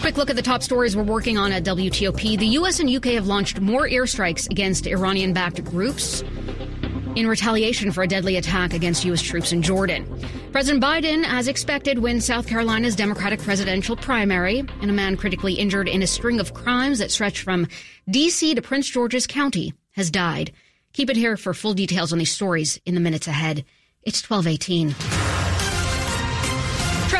Quick 0.00 0.18
look 0.18 0.28
at 0.28 0.36
the 0.36 0.42
top 0.42 0.62
stories 0.62 0.94
we're 0.94 1.02
working 1.04 1.38
on 1.38 1.50
at 1.50 1.64
WTOP. 1.64 2.38
The 2.38 2.46
U.S. 2.46 2.78
and 2.78 2.90
U.K. 2.90 3.14
have 3.14 3.26
launched 3.26 3.58
more 3.58 3.88
airstrikes 3.88 4.50
against 4.50 4.86
Iranian 4.86 5.32
backed 5.32 5.64
groups 5.64 6.22
in 7.18 7.26
retaliation 7.26 7.90
for 7.90 8.02
a 8.02 8.06
deadly 8.06 8.36
attack 8.36 8.72
against 8.72 9.04
U.S. 9.04 9.20
troops 9.20 9.52
in 9.52 9.60
Jordan. 9.60 10.06
President 10.52 10.82
Biden, 10.82 11.24
as 11.26 11.48
expected, 11.48 11.98
wins 11.98 12.24
South 12.24 12.46
Carolina's 12.46 12.94
Democratic 12.94 13.40
presidential 13.40 13.96
primary, 13.96 14.60
and 14.80 14.90
a 14.90 14.94
man 14.94 15.16
critically 15.16 15.54
injured 15.54 15.88
in 15.88 16.02
a 16.02 16.06
string 16.06 16.38
of 16.38 16.54
crimes 16.54 17.00
that 17.00 17.10
stretch 17.10 17.42
from 17.42 17.66
D.C. 18.08 18.54
to 18.54 18.62
Prince 18.62 18.88
George's 18.88 19.26
County 19.26 19.74
has 19.92 20.10
died. 20.10 20.52
Keep 20.92 21.10
it 21.10 21.16
here 21.16 21.36
for 21.36 21.52
full 21.54 21.74
details 21.74 22.12
on 22.12 22.18
these 22.18 22.32
stories 22.32 22.80
in 22.86 22.94
the 22.94 23.00
minutes 23.00 23.26
ahead. 23.26 23.64
It's 24.02 24.22
1218. 24.22 25.17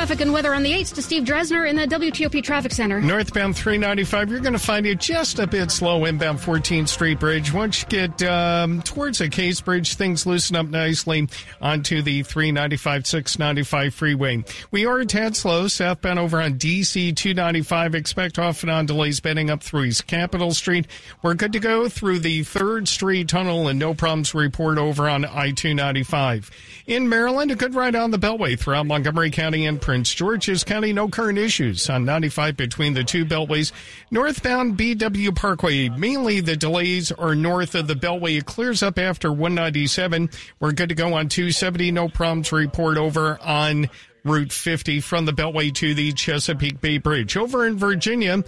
Traffic 0.08 0.22
and 0.22 0.32
weather 0.32 0.54
on 0.54 0.62
the 0.62 0.72
8th 0.72 0.94
to 0.94 1.02
Steve 1.02 1.24
Dresner 1.24 1.68
in 1.68 1.76
the 1.76 1.86
WTOP 1.86 2.42
Traffic 2.42 2.72
Center. 2.72 2.98
Northbound 2.98 3.54
395, 3.54 4.30
you're 4.30 4.40
going 4.40 4.54
to 4.54 4.58
find 4.58 4.86
it 4.86 5.00
just 5.00 5.38
a 5.38 5.46
bit 5.46 5.70
slow 5.70 6.06
inbound 6.06 6.38
14th 6.38 6.88
Street 6.88 7.20
Bridge. 7.20 7.52
Once 7.52 7.82
you 7.82 7.88
get 7.90 8.22
um, 8.22 8.80
towards 8.80 9.18
the 9.18 9.28
Case 9.28 9.60
Bridge, 9.60 9.96
things 9.96 10.24
loosen 10.24 10.56
up 10.56 10.64
nicely 10.64 11.28
onto 11.60 12.00
the 12.00 12.22
395 12.22 13.06
695 13.06 13.92
freeway. 13.92 14.42
We 14.70 14.86
are 14.86 14.98
a 14.98 15.04
tad 15.04 15.36
slow 15.36 15.68
southbound 15.68 16.18
over 16.18 16.40
on 16.40 16.54
DC 16.54 17.14
295. 17.14 17.94
Expect 17.94 18.38
off 18.38 18.62
and 18.62 18.70
on 18.70 18.86
delays 18.86 19.20
Benning 19.20 19.50
up 19.50 19.62
through 19.62 19.84
East 19.84 20.06
Capitol 20.06 20.54
Street. 20.54 20.86
We're 21.20 21.34
good 21.34 21.52
to 21.52 21.60
go 21.60 21.90
through 21.90 22.20
the 22.20 22.40
3rd 22.44 22.88
Street 22.88 23.28
Tunnel 23.28 23.68
and 23.68 23.78
no 23.78 23.92
problems 23.92 24.34
report 24.34 24.78
over 24.78 25.06
on 25.06 25.26
I 25.26 25.50
295. 25.50 26.50
In 26.86 27.10
Maryland, 27.10 27.50
a 27.50 27.56
good 27.56 27.74
ride 27.74 27.94
on 27.94 28.10
the 28.10 28.18
Beltway 28.18 28.58
throughout 28.58 28.86
Montgomery 28.86 29.30
County 29.30 29.66
and 29.66 29.78
Prince 29.78 29.97
George's 30.04 30.64
County. 30.64 30.92
No 30.92 31.08
current 31.08 31.38
issues 31.38 31.88
on 31.88 32.04
95 32.04 32.56
between 32.56 32.94
the 32.94 33.04
two 33.04 33.24
beltways. 33.24 33.72
Northbound 34.10 34.76
BW 34.78 35.34
Parkway, 35.34 35.88
mainly 35.88 36.40
the 36.40 36.56
delays 36.56 37.12
are 37.12 37.34
north 37.34 37.74
of 37.74 37.86
the 37.86 37.94
beltway. 37.94 38.38
It 38.38 38.46
clears 38.46 38.82
up 38.82 38.98
after 38.98 39.30
197. 39.30 40.30
We're 40.60 40.72
good 40.72 40.88
to 40.90 40.94
go 40.94 41.14
on 41.14 41.28
270. 41.28 41.92
No 41.92 42.08
problems 42.08 42.52
report 42.52 42.96
over 42.98 43.38
on 43.40 43.88
Route 44.24 44.52
50 44.52 45.00
from 45.00 45.24
the 45.24 45.32
beltway 45.32 45.72
to 45.74 45.94
the 45.94 46.12
Chesapeake 46.12 46.80
Bay 46.80 46.98
Bridge. 46.98 47.36
Over 47.36 47.66
in 47.66 47.78
Virginia, 47.78 48.42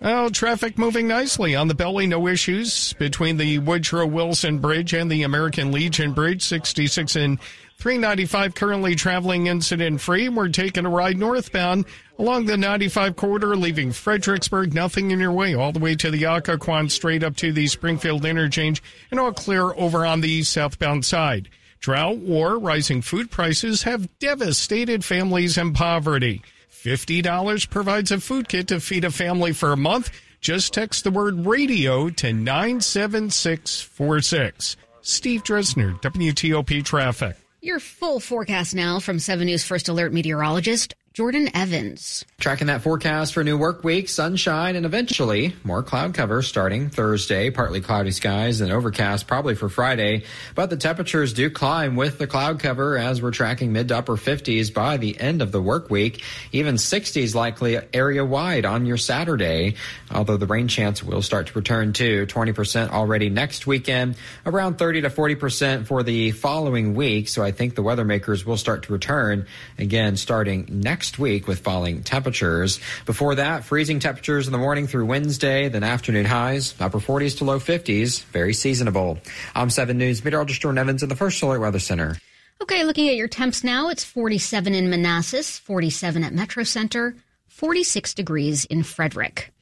well, 0.00 0.30
traffic 0.30 0.76
moving 0.76 1.08
nicely 1.08 1.54
on 1.54 1.68
the 1.68 1.74
Beltway. 1.74 2.08
No 2.08 2.26
issues 2.26 2.92
between 2.94 3.36
the 3.36 3.58
Woodrow 3.58 4.06
Wilson 4.06 4.58
Bridge 4.58 4.92
and 4.92 5.10
the 5.10 5.22
American 5.22 5.72
Legion 5.72 6.12
Bridge. 6.12 6.42
66 6.42 7.16
and 7.16 7.40
395 7.78 8.54
currently 8.54 8.94
traveling 8.94 9.46
incident 9.46 10.00
free. 10.00 10.28
We're 10.28 10.48
taking 10.48 10.86
a 10.86 10.90
ride 10.90 11.18
northbound 11.18 11.86
along 12.18 12.46
the 12.46 12.56
95 12.56 13.16
corridor, 13.16 13.56
leaving 13.56 13.92
Fredericksburg. 13.92 14.74
Nothing 14.74 15.10
in 15.10 15.20
your 15.20 15.32
way 15.32 15.54
all 15.54 15.72
the 15.72 15.80
way 15.80 15.94
to 15.96 16.10
the 16.10 16.22
Occoquan, 16.22 16.90
straight 16.90 17.22
up 17.22 17.36
to 17.36 17.52
the 17.52 17.66
Springfield 17.66 18.24
interchange, 18.24 18.82
and 19.10 19.18
all 19.18 19.32
clear 19.32 19.72
over 19.74 20.06
on 20.06 20.20
the 20.20 20.42
southbound 20.42 21.04
side. 21.04 21.48
Drought, 21.80 22.16
war, 22.18 22.58
rising 22.58 23.02
food 23.02 23.30
prices 23.30 23.82
have 23.82 24.18
devastated 24.18 25.04
families 25.04 25.58
and 25.58 25.74
poverty. 25.74 26.42
$50 26.84 27.70
provides 27.70 28.12
a 28.12 28.20
food 28.20 28.48
kit 28.48 28.68
to 28.68 28.78
feed 28.78 29.04
a 29.04 29.10
family 29.10 29.52
for 29.52 29.72
a 29.72 29.76
month. 29.76 30.10
Just 30.42 30.74
text 30.74 31.02
the 31.04 31.10
word 31.10 31.46
radio 31.46 32.10
to 32.10 32.32
97646. 32.32 34.76
Steve 35.00 35.42
Dresner, 35.42 35.98
WTOP 36.02 36.84
Traffic. 36.84 37.36
Your 37.62 37.80
full 37.80 38.20
forecast 38.20 38.74
now 38.74 39.00
from 39.00 39.18
7 39.18 39.46
News 39.46 39.64
First 39.64 39.88
Alert 39.88 40.12
meteorologist 40.12 40.94
Jordan 41.14 41.48
Evans. 41.54 42.24
Tracking 42.40 42.66
that 42.66 42.82
forecast 42.82 43.34
for 43.34 43.42
a 43.42 43.44
new 43.44 43.56
work 43.56 43.84
week, 43.84 44.08
sunshine, 44.08 44.74
and 44.74 44.84
eventually 44.84 45.54
more 45.62 45.80
cloud 45.80 46.12
cover 46.12 46.42
starting 46.42 46.90
Thursday. 46.90 47.50
Partly 47.50 47.80
cloudy 47.80 48.10
skies 48.10 48.60
and 48.60 48.72
overcast 48.72 49.28
probably 49.28 49.54
for 49.54 49.68
Friday. 49.68 50.24
But 50.56 50.70
the 50.70 50.76
temperatures 50.76 51.32
do 51.32 51.50
climb 51.50 51.94
with 51.94 52.18
the 52.18 52.26
cloud 52.26 52.58
cover 52.58 52.98
as 52.98 53.22
we're 53.22 53.30
tracking 53.30 53.72
mid 53.72 53.86
to 53.88 53.98
upper 53.98 54.16
50s 54.16 54.74
by 54.74 54.96
the 54.96 55.16
end 55.20 55.40
of 55.40 55.52
the 55.52 55.62
work 55.62 55.88
week. 55.88 56.20
Even 56.50 56.74
60s 56.74 57.32
likely 57.32 57.78
area 57.92 58.24
wide 58.24 58.66
on 58.66 58.84
your 58.84 58.96
Saturday, 58.96 59.76
although 60.10 60.36
the 60.36 60.48
rain 60.48 60.66
chance 60.66 61.00
will 61.00 61.22
start 61.22 61.46
to 61.46 61.52
return 61.54 61.92
too. 61.92 62.26
20% 62.26 62.90
already 62.90 63.30
next 63.30 63.68
weekend, 63.68 64.16
around 64.44 64.78
30 64.78 65.02
to 65.02 65.10
40% 65.10 65.86
for 65.86 66.02
the 66.02 66.32
following 66.32 66.94
week. 66.94 67.28
So 67.28 67.44
I 67.44 67.52
think 67.52 67.76
the 67.76 67.84
weather 67.84 68.04
makers 68.04 68.44
will 68.44 68.56
start 68.56 68.82
to 68.82 68.92
return 68.92 69.46
again 69.78 70.16
starting 70.16 70.66
next 70.68 71.03
next 71.04 71.18
week 71.18 71.46
with 71.46 71.58
falling 71.58 72.02
temperatures. 72.02 72.80
Before 73.04 73.34
that, 73.34 73.62
freezing 73.62 73.98
temperatures 73.98 74.46
in 74.46 74.52
the 74.52 74.58
morning 74.58 74.86
through 74.86 75.04
Wednesday, 75.04 75.68
then 75.68 75.82
afternoon 75.82 76.24
highs, 76.24 76.74
upper 76.80 76.98
40s 76.98 77.36
to 77.38 77.44
low 77.44 77.58
50s, 77.58 78.24
very 78.32 78.54
seasonable. 78.54 79.18
I'm 79.54 79.68
7 79.68 79.98
News 79.98 80.24
meteorologist 80.24 80.62
Jordan 80.62 80.78
Evans 80.78 81.02
in 81.02 81.10
the 81.10 81.14
First 81.14 81.42
Alert 81.42 81.60
Weather 81.60 81.78
Center. 81.78 82.16
Okay, 82.62 82.84
looking 82.84 83.10
at 83.10 83.16
your 83.16 83.28
temps 83.28 83.62
now, 83.62 83.90
it's 83.90 84.02
47 84.02 84.72
in 84.72 84.88
Manassas, 84.88 85.58
47 85.58 86.24
at 86.24 86.32
Metro 86.32 86.64
Center, 86.64 87.14
46 87.48 88.14
degrees 88.14 88.64
in 88.64 88.82
Frederick. 88.82 89.52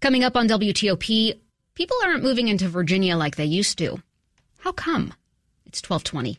Coming 0.00 0.24
up 0.24 0.34
on 0.34 0.48
WTOP, 0.48 1.38
people 1.74 1.96
aren't 2.02 2.22
moving 2.22 2.48
into 2.48 2.70
Virginia 2.70 3.18
like 3.18 3.36
they 3.36 3.44
used 3.44 3.76
to. 3.76 4.02
How 4.60 4.72
come? 4.72 5.12
It's 5.66 5.82
1220. 5.82 6.38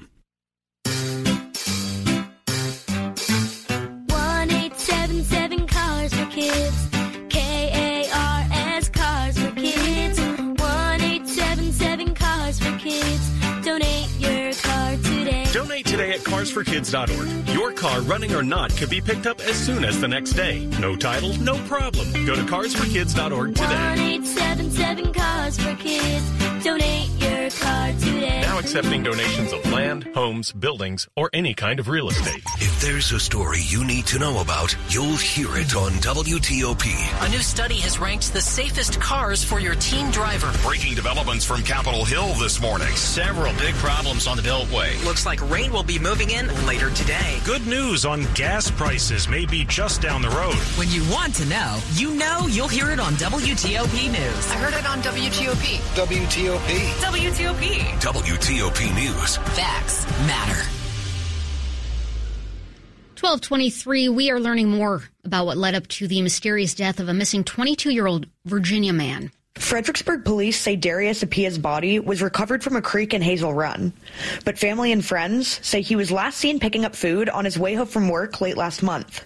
carsforkids.org. 16.41 17.49
Your 17.55 17.71
car, 17.71 18.01
running 18.01 18.33
or 18.33 18.41
not, 18.41 18.75
could 18.75 18.89
be 18.89 18.99
picked 18.99 19.27
up 19.27 19.39
as 19.41 19.55
soon 19.55 19.83
as 19.83 20.01
the 20.01 20.07
next 20.07 20.31
day. 20.31 20.65
No 20.79 20.95
title, 20.95 21.37
no 21.37 21.55
problem. 21.67 22.11
Go 22.25 22.35
to 22.35 22.41
carsforkids.org 22.41 23.55
today. 23.55 24.15
eight 24.15 24.25
seven 24.25 24.71
seven 24.71 25.13
cars 25.13 25.59
for 25.59 25.75
kids. 25.75 26.40
Donate 26.63 27.09
your 27.19 27.49
car 27.49 27.87
today. 27.93 28.41
Now 28.41 28.59
accepting 28.59 29.01
donations 29.01 29.51
of 29.51 29.65
land, 29.71 30.03
homes, 30.13 30.51
buildings, 30.51 31.07
or 31.15 31.31
any 31.33 31.55
kind 31.55 31.79
of 31.79 31.87
real 31.87 32.07
estate. 32.09 32.43
If 32.57 32.79
there's 32.79 33.11
a 33.11 33.19
story 33.19 33.61
you 33.61 33.83
need 33.83 34.05
to 34.07 34.19
know 34.19 34.41
about, 34.41 34.75
you'll 34.87 35.15
hear 35.15 35.47
it 35.57 35.75
on 35.75 35.91
WTOP. 35.93 37.25
A 37.25 37.29
new 37.29 37.39
study 37.39 37.77
has 37.79 37.97
ranked 37.97 38.31
the 38.31 38.41
safest 38.41 39.01
cars 39.01 39.43
for 39.43 39.59
your 39.59 39.73
teen 39.75 40.11
driver. 40.11 40.51
Breaking 40.61 40.93
developments 40.93 41.45
from 41.45 41.63
Capitol 41.63 42.05
Hill 42.05 42.35
this 42.35 42.61
morning. 42.61 42.95
Several 42.95 43.51
big 43.53 43.73
problems 43.75 44.27
on 44.27 44.37
the 44.37 44.43
Beltway. 44.43 45.03
Looks 45.03 45.25
like 45.25 45.41
rain 45.49 45.71
will 45.71 45.81
be 45.81 45.97
moving 45.97 46.29
in 46.29 46.47
later 46.67 46.91
today. 46.91 47.39
Good 47.43 47.65
news 47.65 48.05
on 48.05 48.31
gas 48.35 48.69
prices 48.69 49.27
may 49.27 49.47
be 49.47 49.65
just 49.65 49.99
down 49.99 50.21
the 50.21 50.29
road. 50.29 50.53
When 50.77 50.89
you 50.89 51.01
want 51.09 51.33
to 51.35 51.45
know, 51.45 51.79
you 51.93 52.13
know 52.13 52.45
you'll 52.47 52.67
hear 52.67 52.91
it 52.91 52.99
on 52.99 53.13
WTOP 53.13 54.11
News. 54.11 54.51
I 54.51 54.57
heard 54.57 54.75
it 54.75 54.85
on 54.85 55.01
WTOP. 55.01 55.79
WTOP. 55.95 56.50
WTOP. 56.51 57.63
WTOP 58.01 58.95
News. 58.95 59.37
Facts 59.55 60.05
matter. 60.27 60.59
1223, 63.19 64.09
we 64.09 64.31
are 64.31 64.39
learning 64.39 64.69
more 64.69 65.03
about 65.23 65.45
what 65.45 65.55
led 65.55 65.75
up 65.75 65.87
to 65.87 66.07
the 66.07 66.21
mysterious 66.21 66.73
death 66.73 66.99
of 66.99 67.07
a 67.07 67.13
missing 67.13 67.43
22 67.45 67.91
year 67.91 68.05
old 68.05 68.25
Virginia 68.45 68.91
man. 68.91 69.31
Fredericksburg 69.55 70.25
police 70.25 70.59
say 70.59 70.75
Darius 70.75 71.23
Apia's 71.23 71.57
body 71.57 71.99
was 71.99 72.21
recovered 72.21 72.63
from 72.63 72.75
a 72.75 72.81
creek 72.81 73.13
in 73.13 73.21
Hazel 73.21 73.53
Run, 73.53 73.93
but 74.43 74.57
family 74.57 74.91
and 74.91 75.05
friends 75.05 75.59
say 75.65 75.81
he 75.81 75.95
was 75.95 76.11
last 76.11 76.37
seen 76.37 76.59
picking 76.59 76.83
up 76.83 76.95
food 76.95 77.29
on 77.29 77.45
his 77.45 77.57
way 77.57 77.75
home 77.75 77.87
from 77.87 78.09
work 78.09 78.41
late 78.41 78.57
last 78.57 78.83
month. 78.83 79.23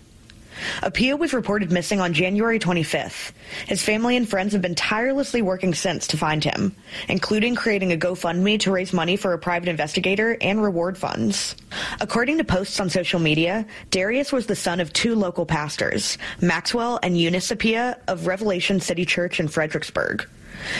Apia 0.84 1.18
was 1.18 1.34
reported 1.34 1.72
missing 1.72 2.00
on 2.00 2.14
January 2.14 2.60
25th. 2.60 3.32
His 3.68 3.84
family 3.84 4.18
and 4.18 4.28
friends 4.28 4.54
have 4.54 4.62
been 4.62 4.76
tirelessly 4.76 5.42
working 5.42 5.74
since 5.74 6.08
to 6.08 6.18
find 6.18 6.44
him, 6.44 6.76
including 7.10 7.56
creating 7.56 7.92
a 7.92 7.98
GoFundMe 7.98 8.60
to 8.62 8.72
raise 8.72 8.94
money 8.94 9.18
for 9.18 9.34
a 9.34 9.40
private 9.40 9.70
investigator 9.70 10.38
and 10.42 10.62
reward 10.62 10.98
funds. 10.98 11.56
According 12.00 12.38
to 12.38 12.44
posts 12.44 12.80
on 12.80 12.90
social 12.90 13.20
media, 13.20 13.66
Darius 13.92 14.32
was 14.32 14.48
the 14.48 14.56
son 14.56 14.80
of 14.80 14.94
two 14.94 15.16
local 15.16 15.46
pastors, 15.46 16.18
Maxwell 16.42 17.00
and 17.04 17.18
Eunice 17.18 17.52
Apia 17.52 18.00
of 18.08 18.28
Revelation 18.28 18.80
City 18.80 19.06
Church 19.06 19.40
in 19.40 19.48
Fredericksburg. 19.48 20.28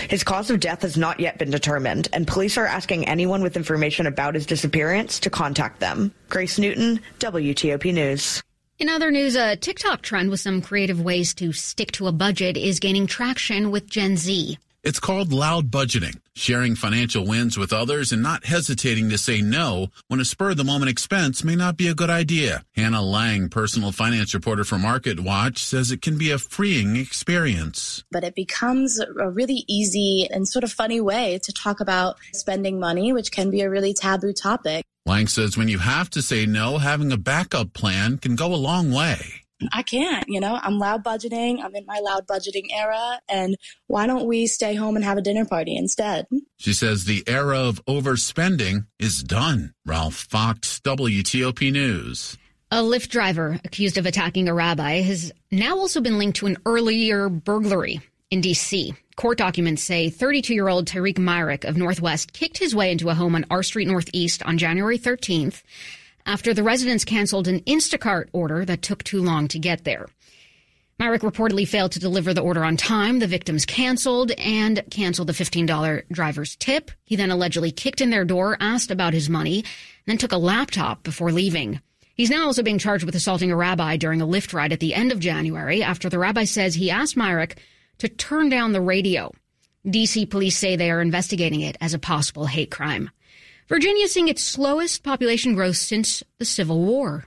His 0.10 0.24
cause 0.24 0.50
of 0.50 0.60
death 0.60 0.82
has 0.84 0.98
not 0.98 1.20
yet 1.20 1.38
been 1.38 1.52
determined, 1.52 2.08
and 2.14 2.28
police 2.28 2.58
are 2.58 2.66
asking 2.66 3.08
anyone 3.08 3.42
with 3.42 3.58
information 3.58 4.08
about 4.08 4.36
his 4.36 4.46
disappearance 4.46 5.20
to 5.20 5.30
contact 5.30 5.80
them. 5.80 6.14
Grace 6.30 6.58
Newton, 6.58 7.02
WTOP 7.20 7.94
News. 7.94 8.42
In 8.78 8.90
other 8.90 9.10
news, 9.10 9.38
a 9.38 9.56
TikTok 9.56 10.02
trend 10.02 10.30
with 10.30 10.42
some 10.42 10.62
creative 10.62 11.00
ways 11.00 11.34
to 11.36 11.54
stick 11.54 11.94
to 11.94 12.08
a 12.08 12.12
budget 12.12 12.58
is 12.58 12.82
gaining 12.82 13.08
traction 13.08 13.72
with 13.72 13.90
Gen 13.90 14.18
Z. 14.18 14.58
It's 14.84 15.00
called 15.00 15.32
loud 15.32 15.72
budgeting, 15.72 16.20
sharing 16.36 16.76
financial 16.76 17.26
wins 17.26 17.58
with 17.58 17.72
others 17.72 18.12
and 18.12 18.22
not 18.22 18.44
hesitating 18.44 19.10
to 19.10 19.18
say 19.18 19.42
no 19.42 19.88
when 20.10 20.20
a 20.20 20.26
spur 20.26 20.52
of 20.52 20.58
the 20.58 20.66
moment 20.66 20.92
expense 20.92 21.42
may 21.42 21.56
not 21.56 21.78
be 21.78 21.88
a 21.88 21.96
good 21.96 22.10
idea. 22.10 22.66
Hannah 22.76 23.02
Lang, 23.02 23.48
personal 23.48 23.94
finance 23.94 24.34
reporter 24.34 24.66
for 24.66 24.78
Market 24.78 25.22
Watch, 25.22 25.64
says 25.64 25.90
it 25.90 26.02
can 26.02 26.18
be 26.18 26.30
a 26.30 26.38
freeing 26.38 26.98
experience. 26.98 28.04
But 28.12 28.26
it 28.26 28.36
becomes 28.36 29.00
a 29.00 29.30
really 29.30 29.64
easy 29.70 30.28
and 30.30 30.46
sort 30.46 30.66
of 30.66 30.72
funny 30.74 31.00
way 31.00 31.40
to 31.44 31.54
talk 31.54 31.80
about 31.80 32.18
spending 32.34 32.78
money, 32.78 33.14
which 33.14 33.32
can 33.32 33.50
be 33.50 33.62
a 33.62 33.70
really 33.70 33.94
taboo 33.94 34.34
topic. 34.34 34.84
Lang 35.08 35.28
says 35.28 35.56
when 35.56 35.68
you 35.68 35.78
have 35.78 36.10
to 36.12 36.22
say 36.22 36.48
no, 36.48 36.80
having 36.80 37.12
a 37.12 37.18
backup 37.18 37.74
plan 37.74 38.18
can 38.18 38.36
go 38.36 38.54
a 38.54 38.56
long 38.56 38.92
way. 38.92 39.20
I 39.72 39.84
can't, 39.84 40.26
you 40.28 40.40
know, 40.40 40.60
I'm 40.62 40.80
loud 40.80 41.04
budgeting. 41.04 41.64
I'm 41.64 41.76
in 41.76 41.86
my 41.86 42.00
loud 42.00 42.28
budgeting 42.28 42.66
era. 42.74 43.20
And 43.30 43.56
why 43.88 44.08
don't 44.08 44.26
we 44.28 44.48
stay 44.48 44.76
home 44.76 44.96
and 44.96 45.06
have 45.06 45.18
a 45.18 45.22
dinner 45.22 45.46
party 45.46 45.76
instead? 45.78 46.26
She 46.58 46.74
says 46.74 47.06
the 47.06 47.24
era 47.28 47.60
of 47.60 47.84
overspending 47.86 48.88
is 49.00 49.24
done. 49.24 49.74
Ralph 49.86 50.16
Fox, 50.16 50.82
WTOP 50.84 51.72
News. 51.72 52.38
A 52.72 52.78
Lyft 52.78 53.10
driver 53.10 53.60
accused 53.64 53.98
of 53.98 54.08
attacking 54.08 54.50
a 54.50 54.54
rabbi 54.54 55.02
has 55.02 55.32
now 55.52 55.78
also 55.78 56.02
been 56.02 56.18
linked 56.18 56.38
to 56.40 56.48
an 56.48 56.58
earlier 56.66 57.30
burglary 57.30 58.02
in 58.36 58.42
D.C. 58.42 58.94
Court 59.16 59.38
documents 59.38 59.82
say 59.82 60.10
32 60.10 60.54
year 60.54 60.68
old 60.68 60.88
Tyreek 60.88 61.18
Myrick 61.18 61.64
of 61.64 61.78
Northwest 61.78 62.34
kicked 62.34 62.58
his 62.58 62.76
way 62.76 62.92
into 62.92 63.10
a 63.10 63.14
home 63.14 63.34
on 63.34 63.46
R 63.50 63.64
Street 63.64 63.88
Northeast 63.88 64.44
on 64.44 64.58
January 64.58 65.00
13th 65.00 65.64
after 66.26 66.54
the 66.54 66.62
residents 66.62 67.06
canceled 67.06 67.48
an 67.48 67.62
Instacart 67.62 68.28
order 68.34 68.66
that 68.66 68.82
took 68.82 69.06
too 69.06 69.22
long 69.22 69.48
to 69.48 69.58
get 69.58 69.86
there. 69.86 70.08
Myrick 71.00 71.22
reportedly 71.22 71.66
failed 71.66 71.94
to 71.94 72.00
deliver 72.00 72.34
the 72.34 72.42
order 72.42 72.66
on 72.66 72.76
time. 72.76 73.20
The 73.20 73.28
victims 73.28 73.66
canceled 73.66 74.32
and 74.32 74.84
canceled 74.92 75.30
the 75.30 75.34
$15 75.34 76.04
driver's 76.12 76.58
tip. 76.58 76.92
He 77.06 77.16
then 77.16 77.32
allegedly 77.32 77.72
kicked 77.72 78.02
in 78.02 78.10
their 78.10 78.26
door, 78.26 78.58
asked 78.60 78.92
about 78.92 79.14
his 79.14 79.30
money, 79.30 79.64
then 80.08 80.18
took 80.18 80.34
a 80.34 80.38
laptop 80.38 81.04
before 81.04 81.32
leaving. 81.32 81.80
He's 82.16 82.30
now 82.30 82.46
also 82.46 82.64
being 82.64 82.80
charged 82.80 83.06
with 83.06 83.16
assaulting 83.16 83.52
a 83.52 83.56
rabbi 83.56 83.96
during 83.96 84.22
a 84.22 84.28
Lyft 84.28 84.54
ride 84.54 84.74
at 84.74 84.82
the 84.82 84.94
end 84.94 85.14
of 85.14 85.22
January 85.22 85.82
after 85.82 86.10
the 86.10 86.20
rabbi 86.20 86.44
says 86.44 86.76
he 86.76 86.92
asked 86.92 87.16
Myrick 87.16 87.58
to 88.00 88.08
turn 88.08 88.50
down 88.50 88.72
the 88.72 88.82
radio. 88.82 89.32
DC 89.86 90.30
police 90.30 90.58
say 90.58 90.76
they 90.76 90.92
are 90.92 91.02
investigating 91.02 91.62
it 91.62 91.78
as 91.80 91.94
a 91.94 92.00
possible 92.00 92.46
hate 92.46 92.72
crime. 92.72 93.10
Virginia 93.68 94.06
is 94.06 94.14
seeing 94.14 94.28
its 94.28 94.44
slowest 94.44 95.04
population 95.04 95.56
growth 95.56 95.78
since 95.78 96.24
the 96.38 96.46
Civil 96.46 96.84
War. 96.84 97.26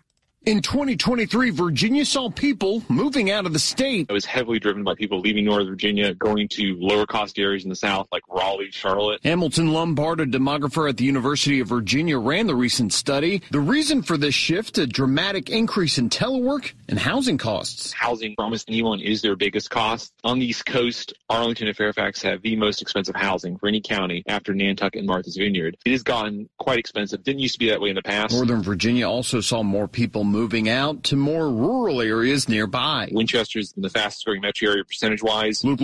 In 0.49 0.63
2023, 0.63 1.51
Virginia 1.51 2.07
saw 2.07 2.31
people 2.31 2.83
moving 2.89 3.31
out 3.31 3.45
of 3.45 3.53
the 3.53 3.59
state. 3.59 4.07
It 4.09 4.13
was 4.15 4.25
heavily 4.25 4.59
driven 4.59 4.83
by 4.83 4.95
people 4.95 5.21
leaving 5.21 5.45
Northern 5.45 5.69
Virginia, 5.69 6.15
going 6.15 6.49
to 6.53 6.75
lower 6.81 7.05
cost 7.05 7.39
areas 7.39 7.65
in 7.65 7.69
the 7.69 7.77
South 7.77 8.09
like 8.13 8.23
Raleigh, 8.31 8.71
Charlotte. 8.71 9.21
Hamilton 9.23 9.75
Lombard, 9.75 10.21
a 10.21 10.25
demographer 10.25 10.89
at 10.89 10.97
the 10.97 11.05
University 11.05 11.61
of 11.61 11.69
Virginia, 11.69 12.19
ran 12.19 12.47
the 12.47 12.55
recent 12.55 12.95
study. 12.95 13.43
The 13.51 13.61
reason 13.61 14.01
for 14.01 14.17
this 14.17 14.35
shift, 14.35 14.79
a 14.79 14.87
dramatic 14.87 15.51
increase 15.51 15.99
in 15.99 16.09
telework 16.09 16.73
and 16.89 16.99
housing 16.99 17.37
costs. 17.37 17.93
Housing 17.93 18.35
for 18.35 18.45
almost 18.45 18.71
anyone 18.71 19.01
is 19.01 19.21
their 19.21 19.37
biggest 19.37 19.69
cost. 19.69 20.15
On 20.25 20.39
the 20.39 20.47
East 20.47 20.65
Coast, 20.65 21.13
Arlington 21.29 21.69
and 21.69 21.77
Fairfax 21.77 22.23
have 22.23 22.41
the 22.41 22.57
most 22.57 22.81
expensive 22.81 23.17
housing 23.17 23.59
for 23.59 23.69
any 23.69 23.83
county 23.83 24.23
after 24.27 24.55
Nantucket 24.55 25.01
and 25.01 25.07
Martha's 25.07 25.37
Vineyard. 25.37 25.77
It 25.85 25.93
has 25.93 26.03
gotten 26.03 26.49
quite 26.57 26.79
expensive. 26.79 27.23
Didn't 27.23 27.41
used 27.41 27.57
to 27.57 27.59
be 27.59 27.69
that 27.69 27.83
way 27.83 27.91
in 27.91 27.97
the 27.97 28.03
past. 28.03 28.33
Northern 28.33 28.63
Virginia 28.63 29.07
also 29.07 29.43
saw 29.43 29.63
more 29.63 29.87
people 29.87 30.25
moving 30.39 30.69
out 30.69 31.03
to 31.03 31.17
more 31.17 31.51
rural 31.51 32.01
areas 32.01 32.49
nearby. 32.49 33.09
Winchester's 33.11 33.75
the 33.77 33.91
fastest 33.91 34.25
growing 34.25 34.41
metro 34.41 34.71
area 34.71 34.85
percentage 34.85 35.21
wise. 35.21 35.65
Luke 35.65 35.77